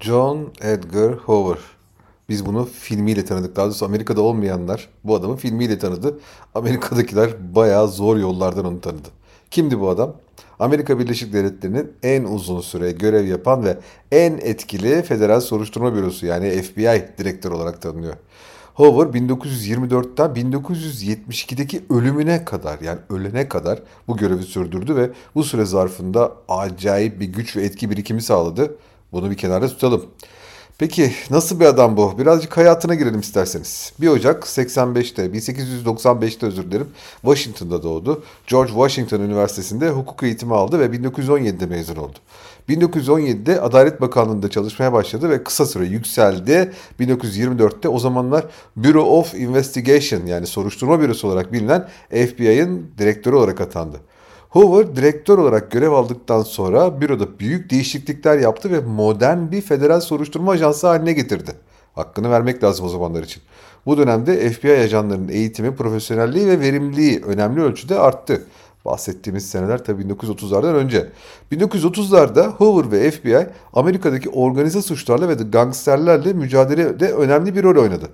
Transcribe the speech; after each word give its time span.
John 0.00 0.48
Edgar 0.60 1.12
Hoover. 1.12 1.58
Biz 2.28 2.46
bunu 2.46 2.64
filmiyle 2.64 3.24
tanıdık. 3.24 3.56
Daha 3.56 3.66
doğrusu 3.66 3.84
Amerika'da 3.84 4.22
olmayanlar 4.22 4.88
bu 5.04 5.14
adamı 5.14 5.36
filmiyle 5.36 5.78
tanıdı. 5.78 6.18
Amerika'dakiler 6.54 7.54
bayağı 7.54 7.88
zor 7.88 8.16
yollardan 8.16 8.64
onu 8.64 8.80
tanıdı. 8.80 9.08
Kimdi 9.50 9.80
bu 9.80 9.88
adam? 9.88 10.14
Amerika 10.58 10.98
Birleşik 10.98 11.32
Devletleri'nin 11.32 11.92
en 12.02 12.24
uzun 12.24 12.60
süre 12.60 12.92
görev 12.92 13.26
yapan 13.26 13.64
ve 13.64 13.78
en 14.12 14.32
etkili 14.32 15.02
Federal 15.02 15.40
Soruşturma 15.40 15.94
Bürosu 15.94 16.26
yani 16.26 16.62
FBI 16.62 17.08
direktör 17.18 17.52
olarak 17.52 17.82
tanınıyor. 17.82 18.14
Hoover 18.74 19.06
1924'ten 19.06 20.30
1972'deki 20.30 21.82
ölümüne 21.90 22.44
kadar 22.44 22.80
yani 22.80 22.98
ölene 23.10 23.48
kadar 23.48 23.82
bu 24.08 24.16
görevi 24.16 24.42
sürdürdü 24.42 24.96
ve 24.96 25.10
bu 25.34 25.44
süre 25.44 25.64
zarfında 25.64 26.32
acayip 26.48 27.20
bir 27.20 27.26
güç 27.26 27.56
ve 27.56 27.62
etki 27.62 27.90
birikimi 27.90 28.22
sağladı. 28.22 28.76
Bunu 29.12 29.30
bir 29.30 29.36
kenarda 29.36 29.68
tutalım. 29.68 30.06
Peki 30.80 31.12
nasıl 31.30 31.60
bir 31.60 31.64
adam 31.64 31.96
bu? 31.96 32.18
Birazcık 32.18 32.56
hayatına 32.56 32.94
girelim 32.94 33.20
isterseniz. 33.20 33.92
1 34.00 34.08
Ocak 34.08 34.44
85'te, 34.44 35.26
1895'te 35.26 36.46
özür 36.46 36.70
dilerim, 36.70 36.88
Washington'da 37.22 37.82
doğdu. 37.82 38.22
George 38.46 38.70
Washington 38.70 39.20
Üniversitesi'nde 39.20 39.90
hukuk 39.90 40.22
eğitimi 40.22 40.54
aldı 40.54 40.78
ve 40.78 40.86
1917'de 40.86 41.66
mezun 41.66 41.96
oldu. 41.96 42.18
1917'de 42.68 43.60
Adalet 43.60 44.00
Bakanlığı'nda 44.00 44.50
çalışmaya 44.50 44.92
başladı 44.92 45.30
ve 45.30 45.44
kısa 45.44 45.66
süre 45.66 45.86
yükseldi. 45.86 46.72
1924'te 47.00 47.88
o 47.88 47.98
zamanlar 47.98 48.46
Bureau 48.76 49.18
of 49.18 49.34
Investigation 49.34 50.26
yani 50.26 50.46
soruşturma 50.46 51.00
bürosu 51.00 51.28
olarak 51.28 51.52
bilinen 51.52 51.88
FBI'ın 52.10 52.90
direktörü 52.98 53.36
olarak 53.36 53.60
atandı. 53.60 54.00
Hoover 54.50 54.96
direktör 54.96 55.38
olarak 55.38 55.70
görev 55.70 55.92
aldıktan 55.92 56.42
sonra 56.42 57.00
büroda 57.00 57.38
büyük 57.38 57.70
değişiklikler 57.70 58.38
yaptı 58.38 58.70
ve 58.70 58.80
modern 58.80 59.50
bir 59.50 59.60
federal 59.60 60.00
soruşturma 60.00 60.52
ajansı 60.52 60.86
haline 60.86 61.12
getirdi. 61.12 61.50
Hakkını 61.94 62.30
vermek 62.30 62.64
lazım 62.64 62.86
o 62.86 62.88
zamanlar 62.88 63.22
için. 63.22 63.42
Bu 63.86 63.98
dönemde 63.98 64.50
FBI 64.50 64.72
ajanlarının 64.72 65.28
eğitimi, 65.28 65.76
profesyonelliği 65.76 66.46
ve 66.46 66.60
verimliliği 66.60 67.22
önemli 67.24 67.62
ölçüde 67.62 67.98
arttı. 67.98 68.46
Bahsettiğimiz 68.84 69.50
seneler 69.50 69.84
tabii 69.84 70.02
1930'lardan 70.02 70.74
önce. 70.74 71.08
1930'larda 71.52 72.46
Hoover 72.46 72.92
ve 72.92 73.10
FBI 73.10 73.46
Amerika'daki 73.72 74.30
organize 74.30 74.82
suçlarla 74.82 75.28
ve 75.28 75.34
gangsterlerle 75.34 76.32
mücadelede 76.32 77.12
önemli 77.12 77.56
bir 77.56 77.62
rol 77.62 77.82
oynadı. 77.82 78.08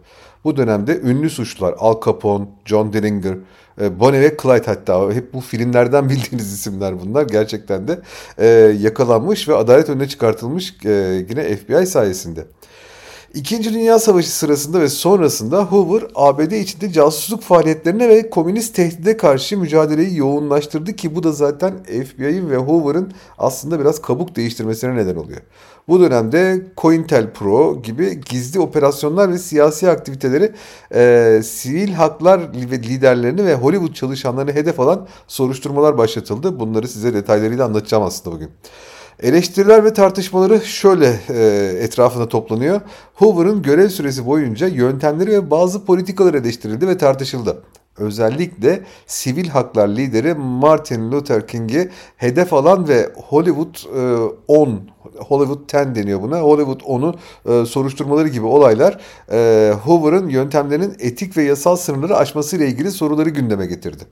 Bu 0.45 0.57
dönemde 0.57 1.01
ünlü 1.01 1.31
suçlular 1.31 1.75
Al 1.79 2.01
Capone, 2.05 2.47
John 2.65 2.93
Dillinger, 2.93 3.37
e, 3.81 4.01
Bonnie 4.01 4.21
ve 4.21 4.37
Clyde 4.43 4.67
hatta 4.67 5.13
hep 5.13 5.35
bu 5.35 5.41
filmlerden 5.41 6.09
bildiğiniz 6.09 6.53
isimler 6.53 7.01
bunlar. 7.01 7.23
Gerçekten 7.27 7.89
de 7.89 8.01
e, 8.39 8.47
yakalanmış 8.81 9.49
ve 9.49 9.57
adalet 9.57 9.89
önüne 9.89 10.09
çıkartılmış 10.09 10.75
e, 10.85 10.91
yine 11.31 11.57
FBI 11.57 11.87
sayesinde. 11.87 12.47
İkinci 13.35 13.75
Dünya 13.75 13.99
Savaşı 13.99 14.31
sırasında 14.31 14.81
ve 14.81 14.89
sonrasında 14.89 15.65
Hoover 15.65 16.03
ABD 16.15 16.53
içinde 16.53 16.93
casusluk 16.93 17.43
faaliyetlerine 17.43 18.09
ve 18.09 18.31
komünist 18.31 18.75
tehdide 18.75 19.17
karşı 19.17 19.59
mücadeleyi 19.59 20.17
yoğunlaştırdı 20.17 20.97
ki 20.97 21.15
bu 21.17 21.23
da 21.23 21.33
zaten 21.33 21.83
FBI'ın 21.83 22.51
ve 22.51 22.57
Hoover'ın 22.57 23.13
aslında 23.39 23.81
biraz 23.81 24.03
kabuk 24.03 24.37
değiştirmesine 24.37 24.97
neden 24.97 25.17
oluyor. 25.17 25.41
Bu 25.89 26.01
dönemde 26.01 26.67
COINTELPRO 26.77 27.83
gibi 27.83 28.21
gizli 28.21 28.61
operasyonlar 28.61 29.33
ve 29.33 29.39
siyasi 29.39 29.91
aktiviteleri 29.91 30.53
e, 30.95 31.41
sivil 31.45 31.93
haklar 31.93 32.41
liderlerini 32.55 33.45
ve 33.45 33.55
Hollywood 33.55 33.93
çalışanlarını 33.95 34.53
hedef 34.53 34.81
alan 34.81 35.07
soruşturmalar 35.27 35.99
başlatıldı. 35.99 36.61
Bunları 36.61 36.89
size 36.89 37.15
detaylarıyla 37.15 37.65
anlatacağım 37.65 38.03
aslında 38.03 38.37
bugün. 38.37 38.51
Eleştiriler 39.23 39.85
ve 39.85 39.93
tartışmaları 39.93 40.61
şöyle 40.61 41.21
e, 41.29 41.73
etrafında 41.81 42.29
toplanıyor. 42.29 42.81
Hoover'ın 43.15 43.63
görev 43.63 43.89
süresi 43.89 44.27
boyunca 44.27 44.67
yöntemleri 44.67 45.31
ve 45.31 45.51
bazı 45.51 45.85
politikalar 45.85 46.35
eleştirildi 46.35 46.89
ve 46.89 46.99
tartışıldı. 46.99 47.63
Özellikle 47.99 48.83
sivil 49.07 49.49
haklar 49.49 49.89
lideri 49.89 50.35
Martin 50.35 51.13
Luther 51.13 51.47
King'i 51.47 51.91
hedef 52.17 52.53
alan 52.53 52.89
ve 52.89 53.13
Hollywood 53.17 53.75
e, 53.97 54.33
10, 54.49 54.81
Hollywood 55.19 55.87
10 55.87 55.95
deniyor 55.95 56.23
buna. 56.23 56.41
Hollywood 56.41 56.81
10'u 56.81 57.15
e, 57.53 57.67
soruşturmaları 57.67 58.29
gibi 58.29 58.47
olaylar 58.47 59.01
e, 59.33 59.73
Hoover'ın 59.85 60.29
yöntemlerinin 60.29 60.97
etik 60.99 61.37
ve 61.37 61.43
yasal 61.43 61.77
sınırları 61.77 62.17
aşmasıyla 62.17 62.67
ilgili 62.67 62.91
soruları 62.91 63.29
gündeme 63.29 63.67
getirdi. 63.67 64.05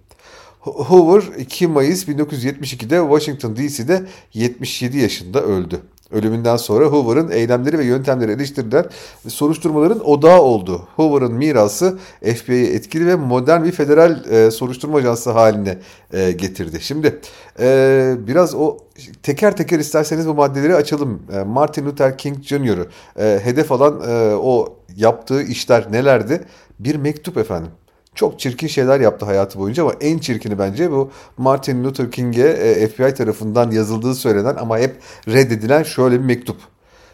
Hoover 0.64 1.22
2 1.38 1.66
Mayıs 1.66 2.08
1972'de 2.08 2.98
Washington 2.98 3.56
DC'de 3.56 4.02
77 4.34 4.98
yaşında 4.98 5.42
öldü. 5.42 5.80
Ölümünden 6.10 6.56
sonra 6.56 6.86
Hoover'ın 6.86 7.30
eylemleri 7.30 7.78
ve 7.78 7.84
yöntemleri 7.84 8.32
eleştirilen 8.32 8.84
soruşturmaların 9.28 10.08
odağı 10.08 10.40
oldu. 10.40 10.88
Hoover'ın 10.96 11.32
mirası 11.32 11.98
FBI'yi 12.22 12.66
etkili 12.66 13.06
ve 13.06 13.14
modern 13.14 13.64
bir 13.64 13.72
federal 13.72 14.24
e, 14.30 14.50
soruşturma 14.50 14.98
ajansı 14.98 15.30
haline 15.30 15.78
e, 16.12 16.32
getirdi. 16.32 16.78
Şimdi 16.80 17.20
e, 17.60 18.14
biraz 18.18 18.54
o 18.54 18.78
teker 19.22 19.56
teker 19.56 19.78
isterseniz 19.78 20.28
bu 20.28 20.34
maddeleri 20.34 20.74
açalım. 20.74 21.22
E, 21.32 21.42
Martin 21.42 21.86
Luther 21.86 22.18
King 22.18 22.42
Jr.'ı 22.42 22.88
e, 23.18 23.40
hedef 23.44 23.72
alan 23.72 24.00
e, 24.08 24.34
o 24.34 24.76
yaptığı 24.96 25.42
işler 25.42 25.92
nelerdi? 25.92 26.44
Bir 26.78 26.96
mektup 26.96 27.36
efendim 27.36 27.70
çok 28.14 28.40
çirkin 28.40 28.66
şeyler 28.66 29.00
yaptı 29.00 29.26
hayatı 29.26 29.58
boyunca 29.58 29.82
ama 29.82 29.92
en 30.00 30.18
çirkini 30.18 30.58
bence 30.58 30.90
bu 30.90 31.10
Martin 31.38 31.84
Luther 31.84 32.10
King'e 32.10 32.48
e, 32.48 32.88
FBI 32.88 33.14
tarafından 33.14 33.70
yazıldığı 33.70 34.14
söylenen 34.14 34.56
ama 34.56 34.78
hep 34.78 34.96
reddedilen 35.28 35.82
şöyle 35.82 36.20
bir 36.20 36.24
mektup. 36.24 36.56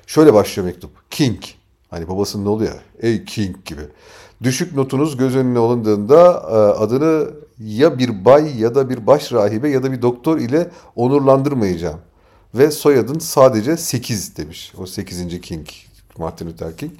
Şöyle 0.06 0.34
başlıyor 0.34 0.66
mektup. 0.66 0.90
King. 1.10 1.38
Hani 1.90 2.08
babasının 2.08 2.44
ne 2.44 2.48
oluyor? 2.48 2.74
Ey 3.00 3.24
King 3.24 3.64
gibi. 3.64 3.82
Düşük 4.42 4.74
notunuz 4.74 5.16
göz 5.16 5.36
önüne 5.36 5.58
alındığında 5.58 6.42
e, 6.50 6.54
adını 6.82 7.30
ya 7.58 7.98
bir 7.98 8.24
bay 8.24 8.60
ya 8.60 8.74
da 8.74 8.90
bir 8.90 9.06
baş 9.06 9.32
rahibe 9.32 9.68
ya 9.68 9.82
da 9.82 9.92
bir 9.92 10.02
doktor 10.02 10.38
ile 10.38 10.70
onurlandırmayacağım. 10.96 12.00
Ve 12.54 12.70
soyadın 12.70 13.18
sadece 13.18 13.76
8 13.76 14.36
demiş. 14.36 14.72
O 14.78 14.86
8. 14.86 15.40
King. 15.40 15.66
Martin 16.18 16.46
Luther 16.46 16.76
King. 16.76 16.92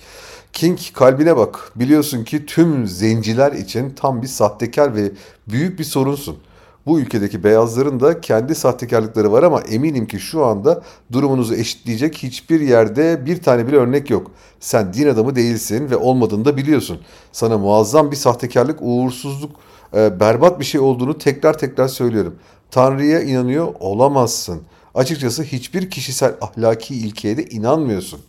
King 0.52 0.78
kalbine 0.92 1.36
bak. 1.36 1.72
Biliyorsun 1.76 2.24
ki 2.24 2.46
tüm 2.46 2.86
zenciler 2.86 3.52
için 3.52 3.90
tam 3.90 4.22
bir 4.22 4.26
sahtekar 4.26 4.94
ve 4.94 5.12
büyük 5.48 5.78
bir 5.78 5.84
sorunsun. 5.84 6.38
Bu 6.86 7.00
ülkedeki 7.00 7.44
beyazların 7.44 8.00
da 8.00 8.20
kendi 8.20 8.54
sahtekarlıkları 8.54 9.32
var 9.32 9.42
ama 9.42 9.60
eminim 9.60 10.06
ki 10.06 10.20
şu 10.20 10.44
anda 10.44 10.82
durumunuzu 11.12 11.54
eşitleyecek 11.54 12.16
hiçbir 12.16 12.60
yerde 12.60 13.26
bir 13.26 13.42
tane 13.42 13.66
bile 13.66 13.76
örnek 13.76 14.10
yok. 14.10 14.30
Sen 14.60 14.94
din 14.94 15.08
adamı 15.08 15.36
değilsin 15.36 15.90
ve 15.90 15.96
olmadığını 15.96 16.44
da 16.44 16.56
biliyorsun. 16.56 17.00
Sana 17.32 17.58
muazzam 17.58 18.10
bir 18.10 18.16
sahtekarlık, 18.16 18.78
uğursuzluk, 18.82 19.50
e, 19.94 20.20
berbat 20.20 20.60
bir 20.60 20.64
şey 20.64 20.80
olduğunu 20.80 21.18
tekrar 21.18 21.58
tekrar 21.58 21.88
söylüyorum. 21.88 22.36
Tanrı'ya 22.70 23.20
inanıyor 23.20 23.74
olamazsın. 23.80 24.62
Açıkçası 24.94 25.42
hiçbir 25.42 25.90
kişisel 25.90 26.34
ahlaki 26.40 26.94
ilkeye 26.94 27.36
de 27.36 27.44
inanmıyorsun. 27.44 28.20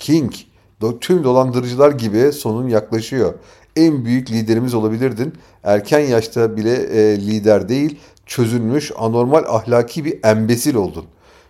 King, 0.00 0.32
tüm 1.00 1.24
dolandırıcılar 1.24 1.90
gibi 1.90 2.32
sonun 2.32 2.68
yaklaşıyor. 2.68 3.34
En 3.76 4.04
büyük 4.04 4.30
liderimiz 4.30 4.74
olabilirdin. 4.74 5.32
Erken 5.64 6.00
yaşta 6.00 6.56
bile 6.56 6.74
e, 6.74 7.20
lider 7.20 7.68
değil, 7.68 7.98
çözülmüş, 8.26 8.92
anormal 8.98 9.44
ahlaki 9.48 10.04
bir 10.04 10.24
embesil 10.24 10.74
oldun. 10.74 11.04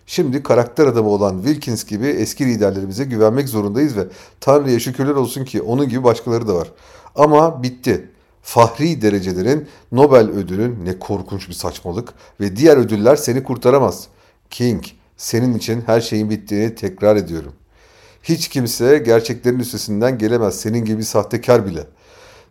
Şimdi 0.05 0.43
karakter 0.43 0.87
adamı 0.87 1.09
olan 1.09 1.41
Wilkins 1.43 1.83
gibi 1.83 2.07
eski 2.07 2.45
liderlerimize 2.45 3.03
güvenmek 3.03 3.49
zorundayız 3.49 3.97
ve 3.97 4.07
Tanrı'ya 4.39 4.79
şükürler 4.79 5.15
olsun 5.15 5.45
ki 5.45 5.61
onun 5.61 5.89
gibi 5.89 6.03
başkaları 6.03 6.47
da 6.47 6.55
var. 6.55 6.71
Ama 7.15 7.63
bitti. 7.63 8.09
Fahri 8.41 9.01
derecelerin, 9.01 9.67
Nobel 9.91 10.29
ödülün 10.29 10.85
ne 10.85 10.99
korkunç 10.99 11.49
bir 11.49 11.53
saçmalık 11.53 12.13
ve 12.39 12.55
diğer 12.55 12.77
ödüller 12.77 13.15
seni 13.15 13.43
kurtaramaz. 13.43 14.07
King, 14.49 14.83
senin 15.17 15.57
için 15.57 15.83
her 15.85 16.01
şeyin 16.01 16.29
bittiğini 16.29 16.75
tekrar 16.75 17.15
ediyorum. 17.15 17.53
Hiç 18.23 18.47
kimse 18.47 18.97
gerçeklerin 18.97 19.59
üstesinden 19.59 20.17
gelemez. 20.17 20.59
Senin 20.59 20.85
gibi 20.85 21.03
sahtekar 21.03 21.65
bile. 21.65 21.87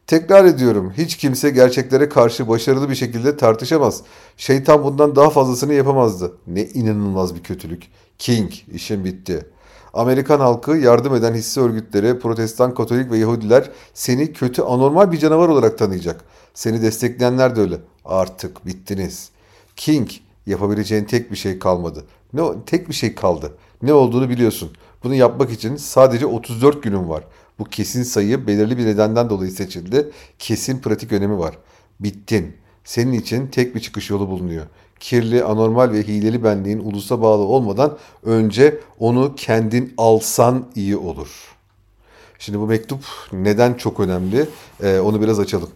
Tekrar 0.06 0.44
ediyorum. 0.44 0.92
Hiç 0.96 1.16
kimse 1.16 1.50
gerçeklere 1.50 2.08
karşı 2.08 2.48
başarılı 2.48 2.90
bir 2.90 2.94
şekilde 2.94 3.36
tartışamaz. 3.36 4.02
Şeytan 4.36 4.84
bundan 4.84 5.16
daha 5.16 5.30
fazlasını 5.30 5.74
yapamazdı. 5.74 6.32
Ne 6.46 6.64
inanılmaz 6.64 7.34
bir 7.34 7.42
kötülük. 7.42 7.82
King, 8.18 8.52
işin 8.72 9.04
bitti. 9.04 9.46
Amerikan 9.94 10.40
halkı, 10.40 10.76
yardım 10.76 11.14
eden 11.14 11.34
hisse 11.34 11.60
örgütleri, 11.60 12.18
protestan, 12.18 12.74
katolik 12.74 13.10
ve 13.10 13.18
Yahudiler 13.18 13.70
seni 13.94 14.32
kötü, 14.32 14.62
anormal 14.62 15.12
bir 15.12 15.18
canavar 15.18 15.48
olarak 15.48 15.78
tanıyacak. 15.78 16.24
Seni 16.54 16.82
destekleyenler 16.82 17.56
de 17.56 17.60
öyle. 17.60 17.76
Artık 18.04 18.66
bittiniz. 18.66 19.30
King, 19.76 20.10
yapabileceğin 20.46 21.04
tek 21.04 21.30
bir 21.30 21.36
şey 21.36 21.58
kalmadı. 21.58 22.04
Ne 22.32 22.42
tek 22.66 22.88
bir 22.88 22.94
şey 22.94 23.14
kaldı. 23.14 23.52
Ne 23.82 23.92
olduğunu 23.92 24.28
biliyorsun. 24.28 24.70
Bunu 25.02 25.14
yapmak 25.14 25.50
için 25.50 25.76
sadece 25.76 26.26
34 26.26 26.82
günüm 26.82 27.08
var. 27.08 27.24
Bu 27.58 27.64
kesin 27.64 28.02
sayı 28.02 28.46
belirli 28.46 28.78
bir 28.78 28.86
nedenden 28.86 29.30
dolayı 29.30 29.50
seçildi. 29.50 30.10
Kesin 30.38 30.80
pratik 30.80 31.12
önemi 31.12 31.38
var. 31.38 31.58
Bittin. 32.00 32.56
Senin 32.84 33.12
için 33.12 33.46
tek 33.46 33.74
bir 33.74 33.80
çıkış 33.80 34.10
yolu 34.10 34.28
bulunuyor. 34.28 34.66
kirli, 35.00 35.44
anormal 35.44 35.92
ve 35.92 36.02
hileli 36.02 36.44
benliğin 36.44 36.78
ulusa 36.78 37.22
bağlı 37.22 37.42
olmadan 37.42 37.98
önce 38.24 38.80
onu 38.98 39.34
kendin 39.36 39.94
alsan 39.98 40.66
iyi 40.74 40.96
olur. 40.96 41.28
Şimdi 42.38 42.58
bu 42.58 42.66
mektup 42.66 43.00
neden 43.32 43.74
çok 43.74 44.00
önemli? 44.00 44.48
Ee, 44.82 44.98
onu 44.98 45.20
biraz 45.20 45.40
açalım. 45.40 45.70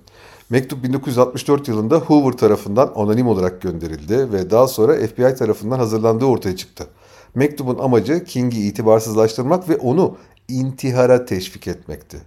Mektup 0.50 0.84
1964 0.84 1.68
yılında 1.68 1.98
Hoover 1.98 2.32
tarafından 2.32 2.92
anonim 2.94 3.28
olarak 3.28 3.62
gönderildi 3.62 4.32
ve 4.32 4.50
daha 4.50 4.68
sonra 4.68 5.06
FBI 5.06 5.34
tarafından 5.34 5.78
hazırlandığı 5.78 6.24
ortaya 6.24 6.56
çıktı. 6.56 6.86
Mektubun 7.34 7.78
amacı 7.78 8.24
King'i 8.24 8.66
itibarsızlaştırmak 8.66 9.68
ve 9.68 9.76
onu 9.76 10.16
intihara 10.48 11.24
teşvik 11.24 11.68
etmekti. 11.68 12.18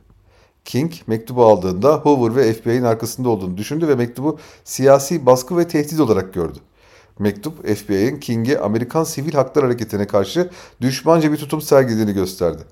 King 0.65 0.91
mektubu 1.07 1.45
aldığında 1.45 1.95
Hoover 1.95 2.35
ve 2.35 2.53
FBI'nin 2.53 2.83
arkasında 2.83 3.29
olduğunu 3.29 3.57
düşündü 3.57 3.87
ve 3.87 3.95
mektubu 3.95 4.39
siyasi 4.63 5.25
baskı 5.25 5.57
ve 5.57 5.67
tehdit 5.67 5.99
olarak 5.99 6.33
gördü. 6.33 6.59
Mektup 7.19 7.67
FBI'nin 7.67 8.19
King'e 8.19 8.59
Amerikan 8.59 9.03
Sivil 9.03 9.33
Haklar 9.33 9.65
Hareketi'ne 9.65 10.07
karşı 10.07 10.49
düşmanca 10.81 11.31
bir 11.31 11.37
tutum 11.37 11.61
sergilediğini 11.61 12.13
gösterdi. 12.13 12.63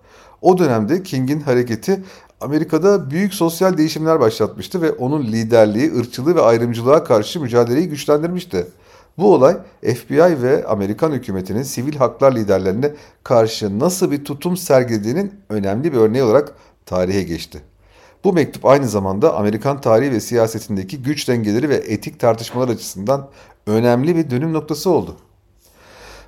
O 0.42 0.58
dönemde 0.58 1.04
King'in 1.04 1.40
hareketi 1.40 2.04
Amerika'da 2.42 3.10
büyük 3.10 3.34
sosyal 3.34 3.78
değişimler 3.78 4.20
başlatmıştı 4.20 4.82
ve 4.82 4.92
onun 4.92 5.24
liderliği, 5.24 6.00
ırkçılığı 6.00 6.36
ve 6.36 6.42
ayrımcılığa 6.42 7.04
karşı 7.04 7.42
mücadeleyi 7.42 7.90
güçlendirmişti. 7.90 8.68
Bu 9.18 9.34
olay 9.34 9.58
FBI 9.82 10.42
ve 10.42 10.66
Amerikan 10.68 11.12
hükümetinin 11.12 11.64
sivil 11.64 11.96
haklar 11.96 12.36
liderlerine 12.36 12.92
karşı 13.24 13.80
nasıl 13.80 14.12
bir 14.12 14.26
tutum 14.26 14.58
sergilediğinin 14.58 15.34
önemli 15.50 15.94
bir 15.94 15.98
örneği 15.98 16.24
olarak 16.24 16.54
tarihe 16.86 17.24
geçti. 17.24 17.62
Bu 18.24 18.34
mektup 18.34 18.66
aynı 18.66 18.88
zamanda 18.88 19.36
Amerikan 19.36 19.82
tarihi 19.82 20.12
ve 20.12 20.20
siyasetindeki 20.20 21.02
güç 21.02 21.28
dengeleri 21.28 21.70
ve 21.70 21.76
etik 21.76 22.20
tartışmalar 22.20 22.70
açısından 22.70 23.30
önemli 23.68 24.16
bir 24.16 24.30
dönüm 24.30 24.54
noktası 24.54 24.90
oldu. 24.90 25.16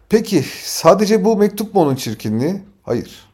Peki 0.10 0.45
sadece 0.63 1.25
bu 1.25 1.38
mektup 1.38 1.74
mu 1.74 1.81
onun 1.81 1.95
çirkinliği? 1.95 2.62
Hayır. 2.84 3.26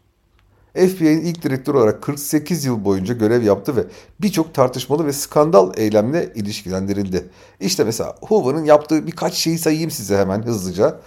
FBI'nin 0.74 1.22
ilk 1.22 1.44
direktörü 1.44 1.78
olarak 1.78 2.02
48 2.02 2.66
yıl 2.66 2.86
boyunca 2.86 3.14
görev 3.14 3.44
yaptı 3.44 3.76
ve 3.76 3.86
birçok 4.22 4.54
tartışmalı 4.54 5.06
ve 5.06 5.14
skandal 5.14 5.72
eylemle 5.78 6.34
ilişkilendirildi. 6.36 7.30
İşte 7.60 7.84
mesela 7.84 8.16
Hoover'ın 8.22 8.66
yaptığı 8.66 9.08
birkaç 9.08 9.34
şeyi 9.34 9.58
sayayım 9.58 9.92
size 9.92 10.18
hemen 10.18 10.44
hızlıca. 10.44 11.00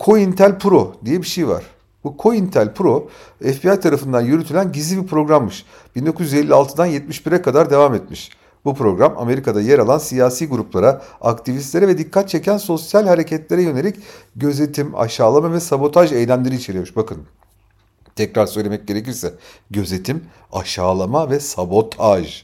COINTELPRO 0.00 0.94
diye 1.04 1.22
bir 1.22 1.26
şey 1.26 1.48
var. 1.48 1.64
Bu 2.04 2.16
COINTELPRO 2.18 3.08
FBI 3.42 3.80
tarafından 3.80 4.20
yürütülen 4.20 4.72
gizli 4.72 5.02
bir 5.02 5.06
programmış. 5.06 5.64
1956'dan 5.96 6.88
71'e 6.88 7.42
kadar 7.42 7.70
devam 7.70 7.94
etmiş. 7.94 8.30
Bu 8.64 8.74
program 8.74 9.14
Amerika'da 9.18 9.60
yer 9.60 9.78
alan 9.78 9.98
siyasi 9.98 10.48
gruplara, 10.48 11.02
aktivistlere 11.20 11.88
ve 11.88 11.98
dikkat 11.98 12.28
çeken 12.28 12.56
sosyal 12.56 13.06
hareketlere 13.06 13.62
yönelik 13.62 13.96
gözetim, 14.36 14.94
aşağılama 14.94 15.52
ve 15.52 15.60
sabotaj 15.60 16.12
eylemleri 16.12 16.54
içeriyormuş. 16.54 16.96
Bakın 16.96 17.18
tekrar 18.16 18.46
söylemek 18.46 18.88
gerekirse 18.88 19.34
gözetim, 19.70 20.24
aşağılama 20.52 21.30
ve 21.30 21.40
sabotaj. 21.40 22.42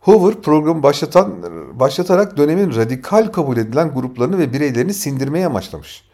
Hoover 0.00 0.34
programı 0.34 0.82
başlatan, 0.82 1.32
başlatarak 1.80 2.36
dönemin 2.36 2.74
radikal 2.74 3.32
kabul 3.32 3.56
edilen 3.56 3.94
gruplarını 3.94 4.38
ve 4.38 4.52
bireylerini 4.52 4.94
sindirmeye 4.94 5.46
amaçlamış. 5.46 6.04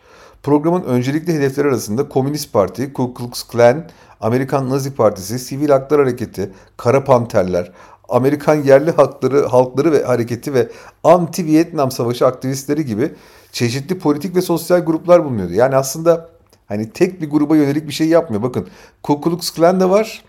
Programın 0.42 0.82
öncelikli 0.82 1.32
hedefleri 1.32 1.68
arasında 1.68 2.08
Komünist 2.08 2.52
Parti, 2.52 2.92
Ku 2.92 3.14
Klux 3.14 3.42
Klan, 3.42 3.84
Amerikan 4.20 4.70
Nazi 4.70 4.94
Partisi, 4.94 5.38
Sivil 5.38 5.68
Haklar 5.68 6.00
Hareketi, 6.00 6.52
Kara 6.76 7.04
Panterler, 7.04 7.72
Amerikan 8.08 8.54
yerli 8.54 8.90
halkları, 8.90 9.46
halkları 9.46 9.92
ve 9.92 10.04
hareketi 10.04 10.54
ve 10.54 10.68
anti-Vietnam 11.04 11.90
Savaşı 11.90 12.26
aktivistleri 12.26 12.84
gibi 12.84 13.14
çeşitli 13.52 13.98
politik 13.98 14.36
ve 14.36 14.42
sosyal 14.42 14.80
gruplar 14.80 15.24
bulunuyordu. 15.24 15.52
Yani 15.52 15.76
aslında 15.76 16.28
hani 16.68 16.90
tek 16.90 17.22
bir 17.22 17.30
gruba 17.30 17.56
yönelik 17.56 17.88
bir 17.88 17.92
şey 17.92 18.08
yapmıyor. 18.08 18.42
Bakın 18.42 18.68
Ku 19.02 19.20
Klux 19.20 19.50
Klan 19.50 19.80
da 19.80 19.90
var. 19.90 20.22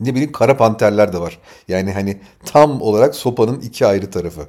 Ne 0.00 0.14
bileyim 0.14 0.32
Kara 0.32 0.56
Panterler 0.56 1.12
de 1.12 1.20
var. 1.20 1.38
Yani 1.68 1.92
hani 1.92 2.20
tam 2.44 2.82
olarak 2.82 3.14
sopanın 3.14 3.60
iki 3.60 3.86
ayrı 3.86 4.10
tarafı. 4.10 4.48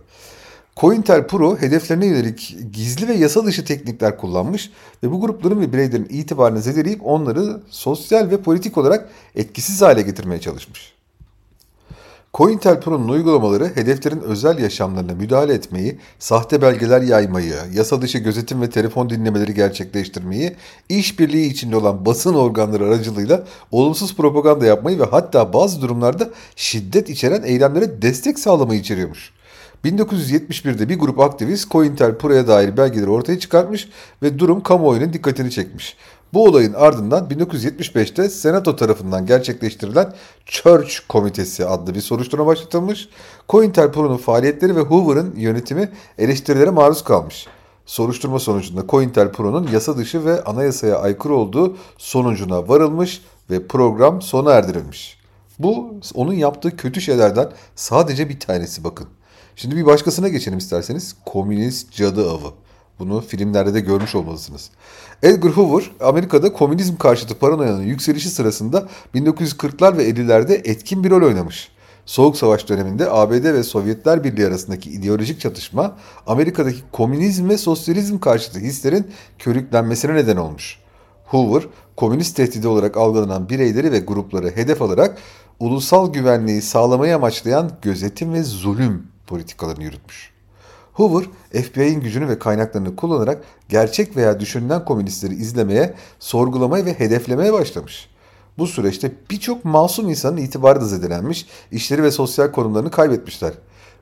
COINTELPRO 0.75 1.57
hedeflerine 1.57 2.05
yönelik 2.05 2.57
gizli 2.73 3.07
ve 3.07 3.13
yasa 3.13 3.45
dışı 3.45 3.65
teknikler 3.65 4.17
kullanmış 4.17 4.71
ve 5.03 5.11
bu 5.11 5.21
grupların 5.21 5.61
ve 5.61 5.73
bireylerin 5.73 6.07
itibarını 6.09 6.61
zedeleyip 6.61 7.05
onları 7.05 7.61
sosyal 7.69 8.29
ve 8.29 8.41
politik 8.41 8.77
olarak 8.77 9.09
etkisiz 9.35 9.81
hale 9.81 10.01
getirmeye 10.01 10.41
çalışmış. 10.41 10.96
COINTELPRO'nun 12.33 13.09
uygulamaları 13.09 13.75
hedeflerin 13.75 14.21
özel 14.21 14.59
yaşamlarına 14.59 15.13
müdahale 15.13 15.53
etmeyi, 15.53 15.99
sahte 16.19 16.61
belgeler 16.61 17.01
yaymayı, 17.01 17.53
yasa 17.73 18.01
dışı 18.01 18.17
gözetim 18.17 18.61
ve 18.61 18.69
telefon 18.69 19.09
dinlemeleri 19.09 19.53
gerçekleştirmeyi, 19.53 20.55
işbirliği 20.89 21.51
içinde 21.51 21.75
olan 21.75 22.05
basın 22.05 22.33
organları 22.33 22.85
aracılığıyla 22.85 23.43
olumsuz 23.71 24.15
propaganda 24.15 24.65
yapmayı 24.65 24.99
ve 24.99 25.05
hatta 25.05 25.53
bazı 25.53 25.81
durumlarda 25.81 26.29
şiddet 26.55 27.09
içeren 27.09 27.43
eylemlere 27.43 28.01
destek 28.01 28.39
sağlamayı 28.39 28.79
içeriyormuş. 28.79 29.36
1971'de 29.85 30.89
bir 30.89 30.99
grup 30.99 31.19
aktivist 31.19 31.71
COINTELPRO'ya 31.71 32.47
dair 32.47 32.77
belgeleri 32.77 33.09
ortaya 33.09 33.39
çıkartmış 33.39 33.89
ve 34.23 34.39
durum 34.39 34.63
kamuoyunun 34.63 35.13
dikkatini 35.13 35.51
çekmiş. 35.51 35.97
Bu 36.33 36.43
olayın 36.43 36.73
ardından 36.73 37.27
1975'te 37.27 38.29
Senato 38.29 38.75
tarafından 38.75 39.25
gerçekleştirilen 39.25 40.13
Church 40.45 40.93
Komitesi 41.09 41.65
adlı 41.65 41.95
bir 41.95 42.01
soruşturma 42.01 42.45
başlatılmış. 42.45 43.09
COINTELPRO'nun 43.49 44.17
faaliyetleri 44.17 44.75
ve 44.75 44.81
Hoover'ın 44.81 45.35
yönetimi 45.35 45.89
eleştirilere 46.17 46.69
maruz 46.69 47.03
kalmış. 47.03 47.47
Soruşturma 47.85 48.39
sonucunda 48.39 48.87
COINTELPRO'nun 48.87 49.67
yasa 49.73 49.97
dışı 49.97 50.25
ve 50.25 50.43
anayasaya 50.43 50.99
aykırı 50.99 51.33
olduğu 51.33 51.77
sonucuna 51.97 52.67
varılmış 52.67 53.21
ve 53.49 53.67
program 53.67 54.21
sona 54.21 54.51
erdirilmiş. 54.51 55.17
Bu 55.59 55.93
onun 56.13 56.33
yaptığı 56.33 56.77
kötü 56.77 57.01
şeylerden 57.01 57.51
sadece 57.75 58.29
bir 58.29 58.39
tanesi 58.39 58.83
bakın. 58.83 59.07
Şimdi 59.59 59.75
bir 59.75 59.85
başkasına 59.85 60.27
geçelim 60.27 60.57
isterseniz. 60.57 61.15
Komünist 61.25 61.91
cadı 61.91 62.31
avı. 62.31 62.53
Bunu 62.99 63.21
filmlerde 63.21 63.73
de 63.73 63.79
görmüş 63.79 64.15
olmalısınız. 64.15 64.69
Edgar 65.23 65.51
Hoover, 65.51 65.91
Amerika'da 65.99 66.53
komünizm 66.53 66.97
karşıtı 66.97 67.39
paranoyanın 67.39 67.83
yükselişi 67.83 68.29
sırasında 68.29 68.87
1940'lar 69.15 69.97
ve 69.97 70.09
50'lerde 70.09 70.53
etkin 70.53 71.03
bir 71.03 71.09
rol 71.09 71.27
oynamış. 71.27 71.71
Soğuk 72.05 72.37
Savaş 72.37 72.69
döneminde 72.69 73.11
ABD 73.11 73.43
ve 73.43 73.63
Sovyetler 73.63 74.23
Birliği 74.23 74.47
arasındaki 74.47 74.89
ideolojik 74.89 75.39
çatışma, 75.39 75.97
Amerika'daki 76.27 76.79
komünizm 76.91 77.49
ve 77.49 77.57
sosyalizm 77.57 78.19
karşıtı 78.19 78.59
hislerin 78.59 79.07
körüklenmesine 79.39 80.13
neden 80.13 80.37
olmuş. 80.37 80.79
Hoover, 81.25 81.63
komünist 81.95 82.35
tehdidi 82.35 82.67
olarak 82.67 82.97
algılanan 82.97 83.49
bireyleri 83.49 83.91
ve 83.91 83.99
grupları 83.99 84.49
hedef 84.49 84.81
alarak 84.81 85.17
ulusal 85.59 86.13
güvenliği 86.13 86.61
sağlamayı 86.61 87.15
amaçlayan 87.15 87.71
gözetim 87.81 88.33
ve 88.33 88.43
zulüm 88.43 89.16
politikalarını 89.27 89.83
yürütmüş. 89.83 90.31
Hoover, 90.93 91.25
FBI'nin 91.51 92.01
gücünü 92.01 92.27
ve 92.27 92.39
kaynaklarını 92.39 92.95
kullanarak 92.95 93.43
gerçek 93.69 94.17
veya 94.17 94.39
düşünülen 94.39 94.85
komünistleri 94.85 95.33
izlemeye, 95.33 95.93
sorgulamaya 96.19 96.85
ve 96.85 96.99
hedeflemeye 96.99 97.53
başlamış. 97.53 98.09
Bu 98.57 98.67
süreçte 98.67 99.11
birçok 99.31 99.65
masum 99.65 100.09
insanın 100.09 100.37
itibarı 100.37 100.81
da 100.81 100.85
zedelenmiş, 100.85 101.45
işleri 101.71 102.03
ve 102.03 102.11
sosyal 102.11 102.51
konumlarını 102.51 102.91
kaybetmişler. 102.91 103.53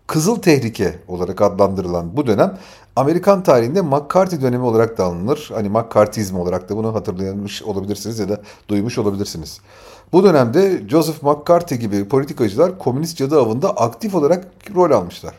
Kızıl 0.08 0.36
Tehlike 0.36 1.00
olarak 1.08 1.42
adlandırılan 1.42 2.18
bu 2.18 2.28
dönem 2.28 2.58
Amerikan 2.96 3.44
tarihinde 3.44 3.82
McCarthy 3.82 4.42
dönemi 4.42 4.64
olarak 4.64 4.98
da 4.98 5.06
anılır. 5.06 5.52
Hani 5.54 5.70
McCarthyizm 5.70 6.40
olarak 6.40 6.70
da 6.70 6.78
bunu 6.78 6.96
hatırlamış 6.96 7.64
olabilirsiniz 7.64 8.20
ya 8.20 8.30
da 8.30 8.42
duymuş 8.68 8.98
olabilirsiniz. 8.98 9.62
Bu 10.14 10.24
dönemde 10.24 10.82
Joseph 10.90 11.24
McCarthy 11.24 11.80
gibi 11.80 12.08
politikacılar 12.08 12.80
komünist 12.80 13.18
cadı 13.18 13.40
avında 13.40 13.70
aktif 13.70 14.16
olarak 14.16 14.48
rol 14.76 14.92
almışlar. 14.92 15.34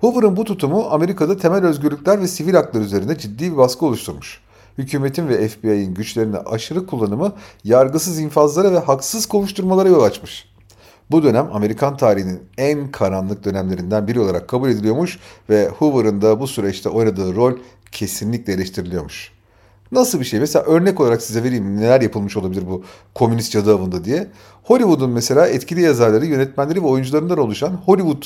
Hoover'ın 0.00 0.36
bu 0.36 0.44
tutumu 0.44 0.86
Amerika'da 0.90 1.36
temel 1.36 1.64
özgürlükler 1.64 2.20
ve 2.20 2.28
sivil 2.28 2.54
haklar 2.54 2.80
üzerinde 2.80 3.18
ciddi 3.18 3.52
bir 3.52 3.56
baskı 3.56 3.86
oluşturmuş. 3.86 4.40
Hükümetin 4.78 5.28
ve 5.28 5.48
FBI'nin 5.48 5.94
güçlerini 5.94 6.38
aşırı 6.38 6.86
kullanımı 6.86 7.32
yargısız 7.64 8.18
infazlara 8.18 8.72
ve 8.72 8.78
haksız 8.78 9.26
kovuşturmalara 9.26 9.88
yol 9.88 10.02
açmış. 10.02 10.48
Bu 11.10 11.22
dönem 11.22 11.48
Amerikan 11.52 11.96
tarihinin 11.96 12.42
en 12.58 12.90
karanlık 12.90 13.44
dönemlerinden 13.44 14.06
biri 14.06 14.20
olarak 14.20 14.48
kabul 14.48 14.68
ediliyormuş 14.68 15.18
ve 15.50 15.68
Hoover'ın 15.68 16.22
da 16.22 16.40
bu 16.40 16.46
süreçte 16.46 16.88
oynadığı 16.88 17.34
rol 17.34 17.52
kesinlikle 17.92 18.52
eleştiriliyormuş. 18.52 19.37
Nasıl 19.92 20.20
bir 20.20 20.24
şey? 20.24 20.40
Mesela 20.40 20.64
örnek 20.64 21.00
olarak 21.00 21.22
size 21.22 21.44
vereyim 21.44 21.76
neler 21.76 22.00
yapılmış 22.00 22.36
olabilir 22.36 22.64
bu 22.68 22.82
komünist 23.14 23.52
cadı 23.52 23.74
avında 23.74 24.04
diye. 24.04 24.26
Hollywood'un 24.62 25.10
mesela 25.10 25.46
etkili 25.46 25.82
yazarları, 25.82 26.26
yönetmenleri 26.26 26.82
ve 26.82 26.86
oyuncularından 26.86 27.38
oluşan 27.38 27.70
Hollywood 27.70 28.22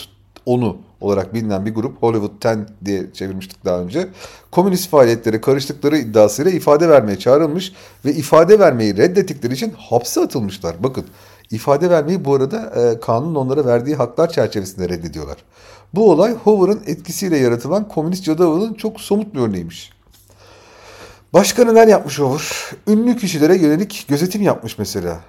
onu 0.47 0.77
olarak 1.01 1.35
bilinen 1.35 1.67
bir 1.67 1.75
grup 1.75 2.03
Hollywood 2.03 2.57
10 2.57 2.67
diye 2.85 3.13
çevirmiştik 3.13 3.65
daha 3.65 3.81
önce. 3.81 4.09
Komünist 4.51 4.89
faaliyetlere 4.89 5.41
karıştıkları 5.41 5.99
iddiasıyla 5.99 6.51
ifade 6.51 6.89
vermeye 6.89 7.19
çağrılmış 7.19 7.73
ve 8.05 8.13
ifade 8.13 8.59
vermeyi 8.59 8.97
reddettikleri 8.97 9.55
için 9.55 9.73
hapse 9.77 10.21
atılmışlar. 10.21 10.77
Bakın 10.83 11.05
ifade 11.51 11.91
vermeyi 11.91 12.25
bu 12.25 12.35
arada 12.35 12.73
e, 12.77 13.01
kanunun 13.01 13.35
onlara 13.35 13.67
verdiği 13.67 13.97
haklar 13.97 14.29
çerçevesinde 14.29 14.89
reddediyorlar. 14.89 15.37
Bu 15.95 16.11
olay 16.11 16.35
Hoover'ın 16.35 16.83
etkisiyle 16.87 17.39
yaratılan 17.39 17.89
komünist 17.89 18.25
cadı 18.25 18.75
çok 18.79 19.01
somut 19.01 19.35
bir 19.35 19.41
örneğiymiş. 19.41 20.02
Başka 21.33 21.65
neler 21.65 21.89
yapmış 21.89 22.19
Hoover? 22.19 22.53
Ünlü 22.89 23.17
kişilere 23.17 23.57
yönelik 23.57 24.05
gözetim 24.09 24.43
yapmış 24.43 24.79
mesela. 24.79 25.21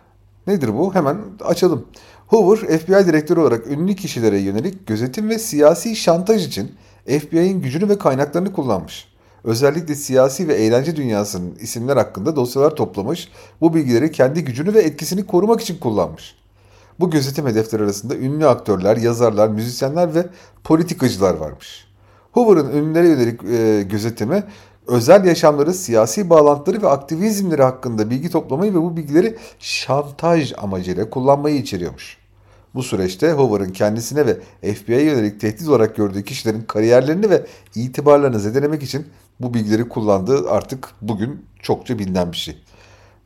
Nedir 0.47 0.73
bu? 0.73 0.95
Hemen 0.95 1.17
açalım. 1.41 1.85
Hoover, 2.27 2.57
FBI 2.57 3.07
direktörü 3.07 3.39
olarak 3.39 3.67
ünlü 3.67 3.95
kişilere 3.95 4.37
yönelik 4.37 4.87
gözetim 4.87 5.29
ve 5.29 5.39
siyasi 5.39 5.95
şantaj 5.95 6.47
için 6.47 6.71
FBI'nin 7.05 7.61
gücünü 7.61 7.89
ve 7.89 7.97
kaynaklarını 7.97 8.53
kullanmış. 8.53 9.07
Özellikle 9.43 9.95
siyasi 9.95 10.47
ve 10.47 10.53
eğlence 10.53 10.95
dünyasının 10.95 11.55
isimler 11.55 11.97
hakkında 11.97 12.35
dosyalar 12.35 12.75
toplamış, 12.75 13.31
bu 13.61 13.73
bilgileri 13.73 14.11
kendi 14.11 14.43
gücünü 14.43 14.73
ve 14.73 14.81
etkisini 14.81 15.27
korumak 15.27 15.61
için 15.61 15.77
kullanmış. 15.77 16.35
Bu 16.99 17.09
gözetim 17.09 17.45
hedefleri 17.45 17.83
arasında 17.83 18.15
ünlü 18.15 18.47
aktörler, 18.47 18.97
yazarlar, 18.97 19.47
müzisyenler 19.47 20.15
ve 20.15 20.25
politikacılar 20.63 21.33
varmış. 21.33 21.87
Hoover'ın 22.31 22.73
ünlülere 22.73 23.07
yönelik 23.07 23.43
e, 23.43 23.83
gözetimi 23.83 24.43
özel 24.87 25.25
yaşamları, 25.25 25.73
siyasi 25.73 26.29
bağlantıları 26.29 26.81
ve 26.81 26.89
aktivizmleri 26.89 27.63
hakkında 27.63 28.09
bilgi 28.09 28.29
toplamayı 28.29 28.73
ve 28.73 28.81
bu 28.81 28.97
bilgileri 28.97 29.37
şantaj 29.59 30.53
amacıyla 30.57 31.09
kullanmayı 31.09 31.55
içeriyormuş. 31.55 32.17
Bu 32.75 32.83
süreçte 32.83 33.31
Hoover'ın 33.31 33.71
kendisine 33.71 34.25
ve 34.25 34.39
FBI'ye 34.73 35.03
yönelik 35.03 35.41
tehdit 35.41 35.67
olarak 35.67 35.95
gördüğü 35.95 36.23
kişilerin 36.23 36.61
kariyerlerini 36.61 37.29
ve 37.29 37.45
itibarlarını 37.75 38.39
zedelemek 38.39 38.83
için 38.83 39.07
bu 39.39 39.53
bilgileri 39.53 39.89
kullandığı 39.89 40.49
artık 40.49 40.89
bugün 41.01 41.45
çokça 41.61 41.99
bilinen 41.99 42.31
bir 42.31 42.37
şey. 42.37 42.63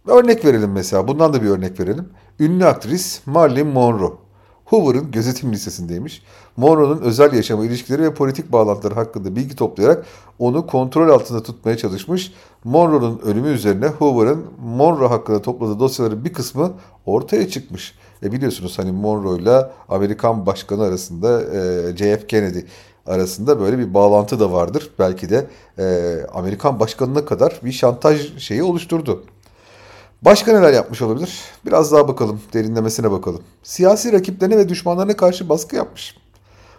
Örnek 0.08 0.46
verelim 0.46 0.72
mesela. 0.72 1.08
Bundan 1.08 1.34
da 1.34 1.44
bir 1.44 1.50
örnek 1.50 1.80
verelim. 1.80 2.10
Ünlü 2.40 2.66
aktris 2.66 3.22
Marilyn 3.26 3.68
Monroe. 3.68 4.27
Hoover'ın 4.68 5.12
gözetim 5.12 5.52
listesindeymiş. 5.52 6.24
Monroe'nun 6.58 7.02
özel 7.02 7.34
yaşamı, 7.34 7.66
ilişkileri 7.66 8.04
ve 8.04 8.14
politik 8.14 8.52
bağlantıları 8.52 8.96
hakkında 8.96 9.36
bilgi 9.36 9.56
toplayarak 9.56 10.06
onu 10.40 10.68
kontrol 10.68 11.10
altında 11.10 11.44
tutmaya 11.44 11.78
çalışmış. 11.78 12.34
Monroe'nun 12.64 13.20
ölümü 13.20 13.50
üzerine 13.50 13.88
Hoover'ın 13.88 14.46
Monroe 14.66 15.08
hakkında 15.08 15.42
topladığı 15.42 15.80
dosyaların 15.80 16.26
bir 16.26 16.34
kısmı 16.34 16.74
ortaya 17.06 17.50
çıkmış. 17.50 17.96
E 18.24 18.32
biliyorsunuz 18.32 18.80
hani 18.80 18.92
Monroe 18.92 19.42
ile 19.42 19.66
Amerikan 19.90 20.46
başkanı 20.46 20.84
arasında 20.84 21.42
e, 21.42 21.98
JF 21.98 22.28
Kennedy 22.28 22.60
arasında 23.06 23.60
böyle 23.60 23.78
bir 23.78 23.94
bağlantı 23.94 24.40
da 24.40 24.52
vardır. 24.52 24.90
Belki 25.00 25.30
de 25.30 25.48
e, 25.80 26.18
Amerikan 26.34 26.80
başkanına 26.80 27.26
kadar 27.26 27.60
bir 27.64 27.72
şantaj 27.72 28.38
şeyi 28.38 28.64
oluşturdu. 28.64 29.24
Başka 30.22 30.54
neler 30.54 30.74
yapmış 30.74 31.02
olabilir? 31.02 31.42
Biraz 31.66 31.92
daha 31.92 32.08
bakalım, 32.08 32.42
derinlemesine 32.54 33.12
bakalım. 33.12 33.42
Siyasi 33.64 34.14
rakiplerine 34.14 34.58
ve 34.58 34.70
düşmanlarına 34.70 35.16
karşı 35.16 35.50
baskı 35.50 35.76
yapmış. 35.76 36.18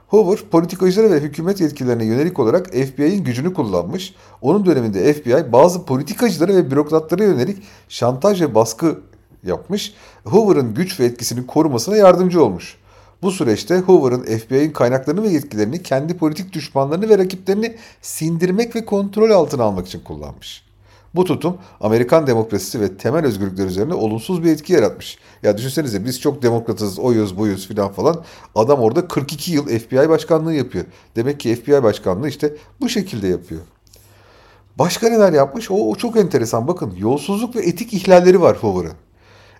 Hoover, 0.08 0.38
politikacılara 0.50 1.10
ve 1.10 1.20
hükümet 1.20 1.60
yetkililerine 1.60 2.04
yönelik 2.04 2.38
olarak 2.38 2.66
FBI'nin 2.66 3.24
gücünü 3.24 3.54
kullanmış. 3.54 4.14
Onun 4.42 4.66
döneminde 4.66 5.12
FBI 5.14 5.52
bazı 5.52 5.84
politikacılara 5.84 6.54
ve 6.54 6.70
bürokratlara 6.70 7.24
yönelik 7.24 7.62
şantaj 7.88 8.42
ve 8.42 8.54
baskı 8.54 9.00
yapmış. 9.44 9.94
Hoover'ın 10.24 10.74
güç 10.74 11.00
ve 11.00 11.04
etkisini 11.04 11.46
korumasına 11.46 11.96
yardımcı 11.96 12.44
olmuş. 12.44 12.76
Bu 13.22 13.30
süreçte 13.30 13.78
Hoover'ın 13.78 14.22
FBI'nin 14.38 14.72
kaynaklarını 14.72 15.22
ve 15.22 15.28
yetkilerini 15.28 15.82
kendi 15.82 16.16
politik 16.16 16.52
düşmanlarını 16.52 17.08
ve 17.08 17.18
rakiplerini 17.18 17.76
sindirmek 18.02 18.76
ve 18.76 18.84
kontrol 18.84 19.30
altına 19.30 19.62
almak 19.62 19.86
için 19.86 20.00
kullanmış. 20.00 20.67
Bu 21.14 21.24
tutum 21.24 21.58
Amerikan 21.80 22.26
demokrasisi 22.26 22.80
ve 22.80 22.96
temel 22.96 23.24
özgürlükler 23.26 23.66
üzerine 23.66 23.94
olumsuz 23.94 24.44
bir 24.44 24.50
etki 24.50 24.72
yaratmış. 24.72 25.18
Ya 25.42 25.58
düşünsenize 25.58 26.04
biz 26.04 26.20
çok 26.20 26.42
demokratız, 26.42 26.98
oyuz, 26.98 27.38
buyuz 27.38 27.68
filan 27.68 27.92
falan. 27.92 28.24
Adam 28.54 28.80
orada 28.80 29.08
42 29.08 29.52
yıl 29.52 29.66
FBI 29.78 30.08
başkanlığı 30.08 30.54
yapıyor. 30.54 30.84
Demek 31.16 31.40
ki 31.40 31.56
FBI 31.56 31.82
başkanlığı 31.82 32.28
işte 32.28 32.56
bu 32.80 32.88
şekilde 32.88 33.28
yapıyor. 33.28 33.60
Başka 34.78 35.08
neler 35.08 35.32
yapmış? 35.32 35.70
O, 35.70 35.74
o 35.74 35.94
çok 35.94 36.16
enteresan. 36.16 36.68
Bakın 36.68 36.94
yolsuzluk 36.98 37.56
ve 37.56 37.60
etik 37.60 37.94
ihlalleri 37.94 38.40
var 38.40 38.56
Hoover'ın. 38.56 39.07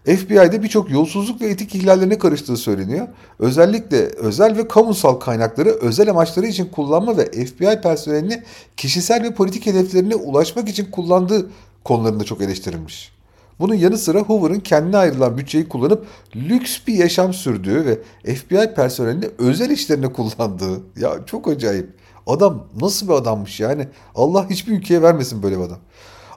FBI'de 0.05 0.63
birçok 0.63 0.91
yolsuzluk 0.91 1.41
ve 1.41 1.47
etik 1.47 1.75
ihlallerine 1.75 2.19
karıştığı 2.19 2.57
söyleniyor. 2.57 3.09
Özellikle 3.39 3.97
özel 3.97 4.57
ve 4.57 4.69
kamusal 4.69 5.15
kaynakları 5.15 5.71
özel 5.71 6.11
amaçları 6.11 6.47
için 6.47 6.67
kullanma 6.67 7.17
ve 7.17 7.25
FBI 7.47 7.81
personelini 7.81 8.43
kişisel 8.77 9.23
ve 9.23 9.35
politik 9.35 9.67
hedeflerine 9.67 10.15
ulaşmak 10.15 10.69
için 10.69 10.91
kullandığı 10.91 11.51
konularında 11.85 12.25
çok 12.25 12.43
eleştirilmiş. 12.43 13.13
Bunun 13.59 13.75
yanı 13.75 13.99
sıra 13.99 14.21
Hoover'ın 14.21 14.61
kendine 14.61 14.97
ayrılan 14.97 15.39
bütçeyi 15.39 15.69
kullanıp 15.69 16.07
lüks 16.37 16.79
bir 16.87 16.95
yaşam 16.95 17.35
sürdüğü 17.35 17.85
ve 17.87 17.99
FBI 18.35 18.75
personelini 18.75 19.25
özel 19.39 19.71
işlerine 19.71 20.13
kullandığı. 20.13 20.81
Ya 20.97 21.27
çok 21.27 21.49
acayip. 21.49 21.89
Adam 22.27 22.67
nasıl 22.81 23.09
bir 23.09 23.13
adammış 23.13 23.61
yani. 23.61 23.89
Allah 24.15 24.51
hiçbir 24.51 24.73
ülkeye 24.73 25.03
vermesin 25.03 25.43
böyle 25.43 25.59
bir 25.59 25.63
adam. 25.63 25.79